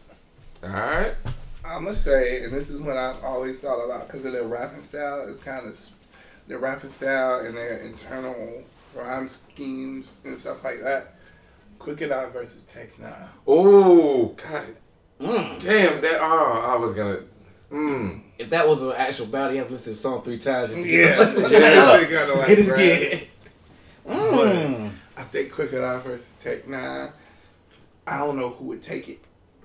All 0.62 0.70
right. 0.70 1.14
I'm 1.64 1.85
gonna 1.85 1.94
say, 1.94 2.42
and 2.42 2.53
this 2.53 2.70
is 2.70 2.81
what 2.81 2.96
I've 2.96 3.22
always 3.22 3.61
thought 3.61 3.85
about 3.85 4.07
because 4.07 4.24
of 4.24 4.33
their 4.33 4.44
rapping 4.44 4.83
style. 4.83 5.27
It's 5.29 5.40
kind 5.40 5.66
of 5.66 5.79
their 6.46 6.59
rapping 6.59 6.90
style 6.90 7.40
and 7.44 7.57
their 7.57 7.79
internal 7.79 8.64
rhyme 8.99 9.29
schemes 9.29 10.17
and 10.25 10.37
stuff 10.39 10.63
like 10.65 10.81
that. 10.83 11.15
Crooked 11.79 12.11
I 12.11 12.29
versus 12.31 12.65
Tech 12.65 12.99
Nine. 12.99 13.13
Oh 13.47 14.27
God. 14.37 14.67
Mm. 15.21 15.63
Damn. 15.63 16.01
That. 16.01 16.19
Oh, 16.21 16.63
I 16.67 16.77
was 16.77 16.95
gonna. 16.95 17.21
Mm. 17.71 18.23
If 18.39 18.51
that 18.51 18.67
was 18.67 18.83
an 18.83 18.93
actual 18.97 19.27
battle, 19.27 19.53
you 19.53 19.59
have 19.59 19.69
to 19.69 19.75
listen 19.75 19.93
to 19.93 19.97
the 19.97 20.03
song 20.03 20.23
three 20.23 20.39
times. 20.39 20.75
just 20.75 20.89
to 20.89 20.95
Yeah, 20.97 21.17
get- 21.17 21.51
yeah. 22.11 22.19
Kinda 22.19 22.35
like 22.35 22.49
Hit 22.49 22.59
his 22.59 22.69
rap. 22.69 22.79
kid. 22.79 23.29
Mm. 24.09 24.91
I 25.17 25.23
think 25.25 25.51
Crooked 25.51 25.83
I 25.83 25.99
versus 26.01 26.37
Tech 26.37 26.67
N9ne. 26.67 27.13
I 28.07 28.19
don't 28.19 28.37
know 28.39 28.51
who 28.51 28.67
would 28.67 28.83
take 28.83 29.09
it. 29.09 29.19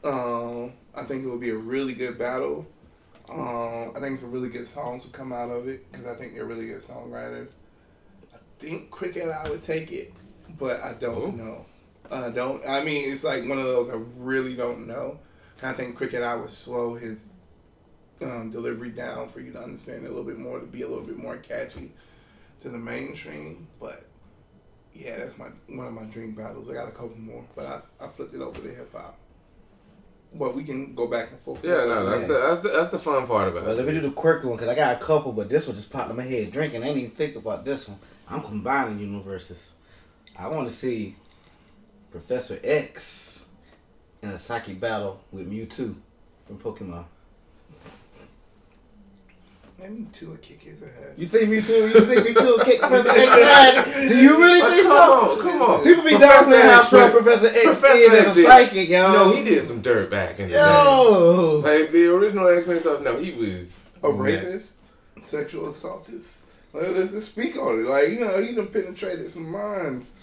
Um, 0.03 0.73
I 0.95 1.03
think 1.03 1.23
it 1.23 1.27
would 1.29 1.39
be 1.39 1.51
a 1.51 1.55
really 1.55 1.93
good 1.93 2.17
battle. 2.19 2.65
Um, 3.29 3.93
I 3.95 3.99
think 4.01 4.19
some 4.19 4.31
really 4.31 4.49
good 4.49 4.67
songs 4.67 5.03
would 5.03 5.13
come 5.13 5.31
out 5.31 5.49
of 5.49 5.67
it 5.69 5.89
because 5.91 6.05
I 6.07 6.13
think 6.15 6.33
they're 6.35 6.43
really 6.45 6.67
good 6.67 6.81
songwriters. 6.81 7.49
I 8.63 8.65
think 8.65 8.91
Crooked 8.91 9.29
I 9.29 9.49
would 9.49 9.61
take 9.61 9.91
it, 9.91 10.13
but 10.57 10.81
I 10.81 10.93
don't 10.93 11.33
Ooh. 11.33 11.43
know. 11.43 11.65
I 12.09 12.29
don't. 12.29 12.65
I 12.65 12.81
mean, 12.81 13.11
it's 13.11 13.23
like 13.23 13.45
one 13.47 13.59
of 13.59 13.65
those 13.65 13.89
I 13.89 13.99
really 14.17 14.55
don't 14.55 14.87
know. 14.87 15.19
I 15.61 15.73
think 15.73 15.97
Crooked 15.97 16.23
I 16.23 16.35
would 16.35 16.49
slow 16.49 16.95
his 16.95 17.25
um, 18.21 18.51
delivery 18.51 18.91
down 18.91 19.27
for 19.27 19.41
you 19.41 19.51
to 19.51 19.59
understand 19.59 20.05
a 20.05 20.09
little 20.09 20.23
bit 20.23 20.37
more, 20.37 20.59
to 20.59 20.65
be 20.65 20.83
a 20.83 20.87
little 20.87 21.03
bit 21.03 21.17
more 21.17 21.35
catchy 21.37 21.91
to 22.61 22.69
the 22.69 22.77
mainstream. 22.77 23.67
But 23.81 24.05
yeah, 24.93 25.17
that's 25.17 25.37
my 25.37 25.47
one 25.67 25.87
of 25.87 25.93
my 25.93 26.05
dream 26.05 26.31
battles. 26.31 26.69
I 26.69 26.73
got 26.73 26.87
a 26.87 26.91
couple 26.91 27.17
more, 27.17 27.43
but 27.55 27.65
I 27.65 28.05
I 28.05 28.07
flipped 28.07 28.33
it 28.33 28.41
over 28.41 28.61
to 28.61 28.69
hip 28.69 28.93
hop. 28.95 29.17
Well, 30.35 30.51
we 30.53 30.63
can 30.63 30.95
go 30.95 31.07
back 31.07 31.29
and 31.31 31.39
forth. 31.41 31.63
Yeah. 31.63 31.85
No. 31.85 32.05
That's 32.09 32.25
the. 32.25 32.33
That's 32.33 32.61
the. 32.61 32.69
That's 32.69 32.89
the 32.91 32.99
fun 32.99 33.27
part 33.27 33.49
about 33.49 33.63
Well, 33.63 33.73
it. 33.73 33.77
let 33.77 33.85
me 33.85 33.93
do 33.93 34.01
the 34.01 34.11
quirky 34.11 34.47
one 34.47 34.57
because 34.57 34.69
I 34.69 34.75
got 34.75 35.01
a 35.01 35.05
couple, 35.05 35.31
but 35.31 35.47
this 35.49 35.67
one 35.67 35.75
just 35.75 35.91
popped 35.91 36.09
in 36.09 36.17
my 36.17 36.23
head. 36.23 36.51
Drinking, 36.51 36.81
I 36.81 36.87
didn't 36.87 36.99
even 36.99 37.11
think 37.11 37.35
about 37.35 37.65
this 37.65 37.87
one. 37.87 37.99
I'm 38.29 38.41
combining 38.41 38.99
universes. 38.99 39.75
I 40.37 40.47
want 40.47 40.67
to 40.67 40.73
see 40.73 41.15
Professor 42.11 42.59
X 42.63 43.45
in 44.23 44.29
a 44.29 44.37
psychic 44.37 44.79
battle 44.79 45.21
with 45.31 45.51
Mewtwo 45.51 45.93
from 46.47 46.57
Pokemon. 46.57 47.05
Maybe 49.83 50.07
two 50.13 50.29
will 50.29 50.37
kick 50.37 50.61
his 50.61 50.81
ass. 50.83 50.89
You 51.17 51.27
think 51.27 51.49
Mewtwo? 51.49 51.93
You 51.93 52.05
think 52.05 52.27
Mewtwo 52.37 52.57
will 52.57 52.63
kick 52.65 52.79
Professor 52.79 53.09
X 53.09 53.31
ass? 53.31 54.09
Do 54.09 54.17
you 54.17 54.37
really 54.37 54.61
Oh, 54.63 54.69
think 54.69 54.83
come 54.83 54.91
so? 54.91 55.11
on, 55.11 55.41
come 55.41 55.61
on. 55.61 55.83
People 55.83 56.03
be 56.03 56.09
Professor 56.11 56.51
downplaying 56.51 56.61
how 56.69 56.79
X 56.79 56.87
strong 56.87 57.11
did- 57.11 57.23
Professor 57.23 57.47
X 57.47 57.63
Professor 57.63 57.97
is 57.97 58.11
X 58.13 58.13
as 58.27 58.31
a 58.31 58.35
did- 58.35 58.45
psychic, 58.47 58.89
yo. 58.89 59.11
No, 59.13 59.31
he 59.35 59.43
did 59.43 59.63
some 59.63 59.81
dirt 59.81 60.09
back 60.09 60.39
in 60.39 60.47
the 60.47 60.53
day. 60.53 60.59
Yo. 60.59 61.61
Like 61.63 61.91
the 61.91 62.05
original 62.07 62.47
X 62.47 62.65
Men 62.67 62.79
stuff. 62.79 63.01
No, 63.01 63.17
he 63.19 63.31
was 63.31 63.73
A 64.03 64.11
rapist, 64.11 64.77
sexual 65.21 65.69
assaultist. 65.69 66.39
Like, 66.73 66.87
let's 66.95 67.11
just 67.11 67.29
speak 67.31 67.57
on 67.57 67.79
it. 67.81 67.87
Like 67.87 68.09
you 68.09 68.19
know, 68.21 68.41
he 68.41 68.53
done 68.55 68.67
penetrated 68.67 69.29
some 69.29 69.51
minds. 69.51 70.13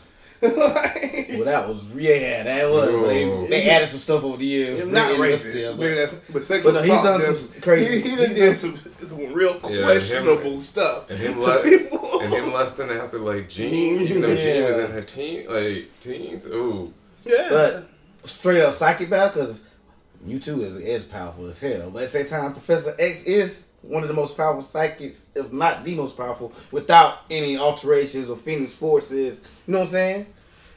Like, 0.42 1.26
Well, 1.31 1.44
that 1.44 1.68
was 1.68 1.83
yeah, 1.96 2.42
that 2.44 2.70
was. 2.70 2.90
But 2.94 3.07
they, 3.09 3.46
they 3.48 3.70
added 3.70 3.87
some 3.88 4.00
stuff 4.00 4.24
over 4.24 4.37
the 4.37 4.44
years. 4.46 4.81
It's 4.81 4.88
not 4.90 5.12
Really, 5.18 5.33
racist, 5.35 5.50
still, 5.50 5.76
but, 5.76 6.11
but- 6.11 6.33
but 6.33 6.42
sexual 6.42 6.72
but 6.72 6.79
no, 6.79 6.83
he's 6.94 7.03
done 7.05 7.20
some 7.37 7.61
crazy- 7.62 8.00
He, 8.00 8.11
he 8.11 8.16
done 8.16 8.35
did 8.35 8.57
some, 8.57 8.79
some 8.98 9.33
real 9.33 9.61
Yeah, 9.68 9.83
questionable 9.85 10.38
him- 10.53 10.59
stuff 10.59 11.11
and 11.11 11.18
him 11.18 11.35
to 11.35 11.40
lu- 11.40 11.62
people. 11.62 12.20
and 12.22 12.33
him 12.33 12.53
lusting 12.53 12.90
after 12.90 13.18
like 13.18 13.48
Jean. 13.57 14.07
You 14.07 14.18
know, 14.20 14.35
Jean 14.35 14.64
was 14.64 14.76
in 14.76 14.90
her 14.90 15.03
teen 15.03 15.46
like 15.48 15.90
teens. 16.00 16.46
Ooh. 16.46 16.92
yeah, 17.24 17.46
But 17.50 17.88
straight 18.24 18.62
up 18.62 18.72
psychic 18.74 19.11
battle 19.11 19.29
because 19.42 19.64
Mewtwo 20.26 20.62
is 20.62 20.76
is 20.76 21.04
powerful 21.04 21.46
as 21.46 21.59
hell. 21.61 21.90
But 21.90 22.02
at 22.04 22.12
the 22.12 22.24
same 22.24 22.26
time, 22.40 22.52
Professor 22.52 22.94
X 22.98 23.24
is 23.24 23.64
one 23.83 24.02
of 24.02 24.09
the 24.09 24.14
most 24.14 24.37
powerful 24.37 24.62
psychics, 24.62 25.26
if 25.35 25.50
not 25.52 25.85
the 25.85 25.94
most 25.94 26.16
powerful, 26.16 26.52
without 26.70 27.20
any 27.30 27.56
alterations 27.56 28.28
or 28.28 28.37
Phoenix 28.37 28.72
forces. 28.74 29.40
You 29.66 29.72
know 29.72 29.78
what 29.80 29.85
I'm 29.87 29.92
saying? 29.92 30.26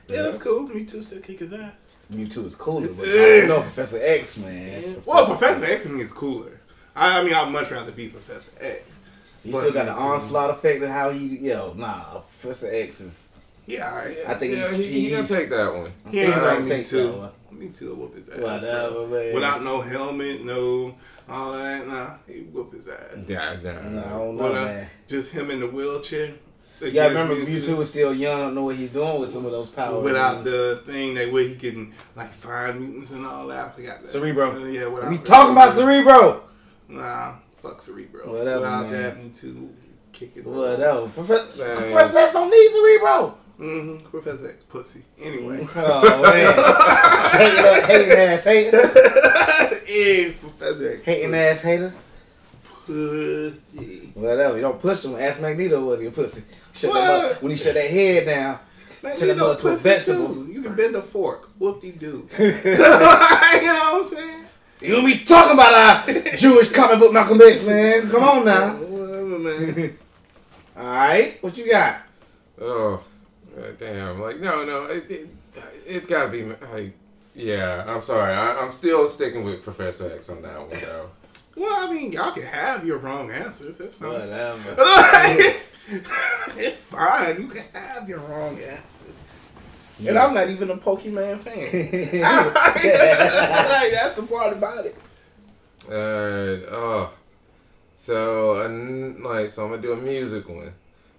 yeah, 0.07 0.21
that's 0.23 0.37
cool. 0.37 0.69
Mewtwo. 0.69 1.03
Still 1.03 1.19
kick 1.21 1.39
his 1.39 1.51
ass. 1.53 1.73
Mewtwo 2.11 2.45
is 2.45 2.55
cooler, 2.55 2.87
but 2.93 3.05
I 3.07 3.45
know 3.47 3.61
Professor 3.61 3.99
X, 4.01 4.37
man. 4.37 5.01
Well, 5.05 5.25
Professor 5.25 5.65
X 5.65 5.83
to 5.83 5.89
me 5.89 6.01
is 6.03 6.11
cooler. 6.13 6.59
I, 6.95 7.19
I 7.19 7.23
mean, 7.23 7.33
I'd 7.33 7.51
much 7.51 7.71
rather 7.71 7.91
be 7.91 8.07
Professor 8.09 8.51
X. 8.61 8.99
He 9.43 9.51
still 9.51 9.71
got 9.73 9.85
the 9.85 9.93
onslaught 9.93 10.51
effect 10.51 10.81
of 10.83 10.89
how 10.89 11.09
he, 11.09 11.19
yo, 11.39 11.73
nah, 11.75 12.19
Professor 12.39 12.69
X 12.71 13.01
is. 13.01 13.33
Yeah, 13.65 13.89
all 13.89 13.95
right. 13.97 14.17
I 14.27 14.33
think 14.35 14.53
yeah, 14.53 14.59
he's- 14.59 14.71
he, 14.75 14.85
he 15.05 15.09
gonna 15.09 15.25
take 15.27 15.49
that 15.49 15.73
one. 15.73 15.91
He 16.09 16.19
ain't 16.21 16.33
I 16.33 16.41
like 16.41 16.53
don't 16.59 16.63
me 16.63 16.69
think 16.69 16.87
too. 16.87 16.97
so. 16.97 17.31
Mewtwo. 17.59 17.89
I'll 17.89 17.95
whoop 17.95 18.15
his 18.15 18.29
ass. 18.29 18.39
Whatever, 18.39 18.93
bro. 19.07 19.07
man. 19.07 19.33
Without 19.35 19.63
no 19.63 19.81
helmet, 19.81 20.43
no 20.45 20.95
all 21.29 21.53
that. 21.53 21.87
Nah, 21.87 22.15
he 22.27 22.41
whoop 22.43 22.73
his 22.73 22.87
ass. 22.87 23.25
Yeah, 23.27 23.55
nah, 23.63 23.71
Nah, 23.89 24.05
I 24.05 24.09
don't 24.09 24.37
know, 24.37 24.43
Without- 24.43 24.65
man. 24.65 24.87
Just 25.07 25.33
him 25.33 25.49
in 25.51 25.59
the 25.59 25.67
wheelchair. 25.67 26.33
Yeah, 26.81 26.87
I 26.87 27.05
Against 27.05 27.15
remember 27.15 27.35
Mewtwo 27.51 27.77
was 27.77 27.89
still 27.89 28.13
young. 28.13 28.35
I 28.41 28.43
don't 28.43 28.55
know 28.55 28.63
what 28.63 28.75
he's 28.75 28.89
doing 28.89 29.21
with 29.21 29.29
some 29.29 29.45
of 29.45 29.51
those 29.51 29.69
powers. 29.69 30.03
Without 30.03 30.43
the 30.43 30.81
thing 30.85 31.13
that 31.13 31.31
where 31.31 31.43
he 31.47 31.55
can 31.55 31.93
like 32.15 32.31
find 32.33 32.79
mutants 32.79 33.11
and 33.11 33.25
all 33.25 33.47
that. 33.47 33.67
I 33.67 33.69
forgot 33.69 34.01
that. 34.01 34.07
Cerebro. 34.09 34.61
Uh, 34.61 34.65
yeah, 34.65 34.87
without 34.87 35.09
we 35.09 35.17
talking 35.19 35.51
about 35.53 35.73
Cerebro. 35.73 36.43
Nah, 36.89 37.35
fuck 37.61 37.79
Cerebro. 37.79 38.29
Whatever, 38.33 38.59
Without 38.59 38.89
man. 38.89 38.91
that, 38.91 39.17
Mewtwo. 39.17 39.69
Kick. 40.11 40.31
Whatever. 40.43 41.07
Professor, 41.07 41.57
Man. 41.57 41.77
Professor 41.77 42.17
X 42.17 42.33
don't 42.33 42.49
need 42.51 42.69
Cerebro. 42.71 43.37
Mm-hmm. 43.59 44.05
Professor 44.09 44.47
X, 44.47 44.57
pussy. 44.67 45.03
Anyway. 45.21 45.67
Oh 45.75 46.21
man, 46.23 46.53
hating, 47.39 47.87
hating 47.87 48.11
ass 48.17 48.43
hater, 48.43 48.77
yeah, 49.87 50.33
Professor 50.41 50.93
X. 50.93 51.03
hating 51.05 51.33
ass 51.35 51.61
hater. 51.61 51.93
Pussy. 52.85 54.11
Whatever. 54.15 54.55
You 54.55 54.61
don't 54.61 54.79
push 54.81 55.05
him. 55.05 55.15
Ask 55.15 55.39
Magneto 55.41 55.85
was 55.85 56.01
he 56.01 56.07
a 56.07 56.11
pussy? 56.11 56.43
Shut 56.73 56.93
that 56.93 56.99
What? 57.23 57.31
up. 57.37 57.41
When 57.43 57.51
he 57.51 57.57
shut 57.57 57.73
that 57.75 57.89
head 57.89 58.25
down. 58.25 58.59
Man, 59.01 59.15
Turn 59.17 59.27
you 59.29 59.33
that 59.35 59.39
know 59.39 59.47
mother 59.49 59.59
to 59.61 59.67
a 59.67 59.71
pussy 59.73 59.89
vegetable. 59.89 60.33
too. 60.33 60.51
You 60.51 60.61
can 60.61 60.75
bend 60.75 60.95
a 60.95 61.01
fork. 61.01 61.49
Whoop 61.59 61.81
de 61.81 61.91
doo. 61.91 62.27
you 62.39 62.51
know 62.65 62.79
what 62.79 63.95
I'm 63.95 64.05
saying? 64.05 64.45
You 64.81 65.05
be 65.05 65.19
talking 65.19 65.53
about 65.53 65.73
our 66.07 66.13
Jewish 66.35 66.71
comic 66.71 66.99
book 66.99 67.13
Malcolm 67.13 67.39
X, 67.41 67.63
man. 67.63 68.09
Come 68.09 68.23
on 68.23 68.45
now. 68.45 68.75
Whatever, 68.75 69.39
man. 69.39 69.97
All 70.75 70.83
right, 70.85 71.37
what 71.41 71.55
you 71.57 71.69
got? 71.71 72.01
Oh, 72.59 73.01
uh, 73.57 73.71
damn! 73.77 74.21
Like 74.21 74.39
no, 74.39 74.65
no, 74.65 74.85
it, 74.85 75.09
it, 75.09 75.29
it's 75.85 76.07
gotta 76.07 76.29
be 76.29 76.43
like, 76.43 76.93
yeah. 77.35 77.83
I'm 77.87 78.01
sorry. 78.01 78.33
I, 78.33 78.59
I'm 78.59 78.71
still 78.71 79.09
sticking 79.09 79.43
with 79.43 79.63
Professor 79.63 80.11
X 80.11 80.29
on 80.29 80.41
that 80.41 80.59
one, 80.59 80.79
though. 80.81 81.09
Well, 81.55 81.87
I 81.87 81.93
mean, 81.93 82.11
y'all 82.11 82.31
can 82.31 82.41
have 82.41 82.83
your 82.83 82.97
wrong 82.97 83.29
answers. 83.29 83.77
That's 83.77 83.93
fine. 83.93 84.11
Whatever. 84.11 84.75
it's 86.57 86.77
fine. 86.77 87.39
You 87.39 87.47
can 87.47 87.63
have 87.73 88.09
your 88.09 88.17
wrong 88.21 88.59
answers. 88.59 89.23
And 89.99 90.17
I'm 90.17 90.33
not 90.33 90.49
even 90.49 90.71
a 90.71 90.77
Pokemon 90.77 91.41
fan. 91.41 92.21
like, 92.23 93.91
that's 93.91 94.15
the 94.15 94.23
part 94.23 94.53
about 94.53 94.87
it. 94.87 94.95
Alright, 95.85 96.63
oh. 96.71 97.11
So, 97.97 98.61
and 98.61 99.23
like, 99.23 99.49
so 99.49 99.65
I'm 99.65 99.69
gonna 99.69 99.81
do 99.83 99.93
a 99.93 99.97
music 99.97 100.49
one. 100.49 100.73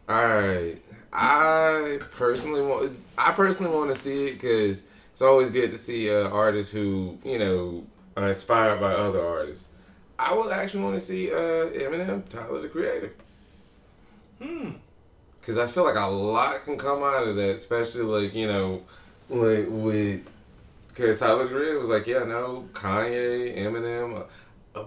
Alright. 0.08 0.82
I 1.14 2.00
personally 2.10 2.60
want, 2.60 2.98
I 3.16 3.30
personally 3.32 3.72
want 3.72 3.92
to 3.92 3.96
see 3.96 4.26
it 4.26 4.32
because 4.34 4.86
it's 5.12 5.22
always 5.22 5.48
good 5.50 5.70
to 5.70 5.78
see 5.78 6.10
uh, 6.10 6.28
artists 6.28 6.72
who, 6.72 7.18
you 7.24 7.38
know, 7.38 7.84
are 8.16 8.28
inspired 8.28 8.80
by 8.80 8.92
other 8.92 9.24
artists. 9.24 9.68
I 10.18 10.34
would 10.34 10.52
actually 10.52 10.82
want 10.82 10.94
to 10.96 11.00
see 11.00 11.32
uh, 11.32 11.36
Eminem, 11.36 12.28
Tyler 12.28 12.60
the 12.60 12.68
Creator. 12.68 13.14
Hmm. 14.42 14.70
Because 15.40 15.58
I 15.58 15.66
feel 15.66 15.84
like 15.84 15.96
a 15.96 16.06
lot 16.06 16.62
can 16.62 16.76
come 16.76 17.02
out 17.02 17.28
of 17.28 17.36
that, 17.36 17.54
especially 17.54 18.02
like, 18.02 18.34
you 18.34 18.48
know, 18.48 18.82
like 19.28 19.66
with, 19.68 20.26
because 20.88 21.20
Tyler 21.20 21.44
the 21.44 21.50
Creator 21.50 21.78
was 21.78 21.90
like, 21.90 22.06
yeah, 22.06 22.24
no, 22.24 22.68
Kanye, 22.72 23.56
Eminem, 23.56 24.26
a, 24.74 24.80
a 24.80 24.86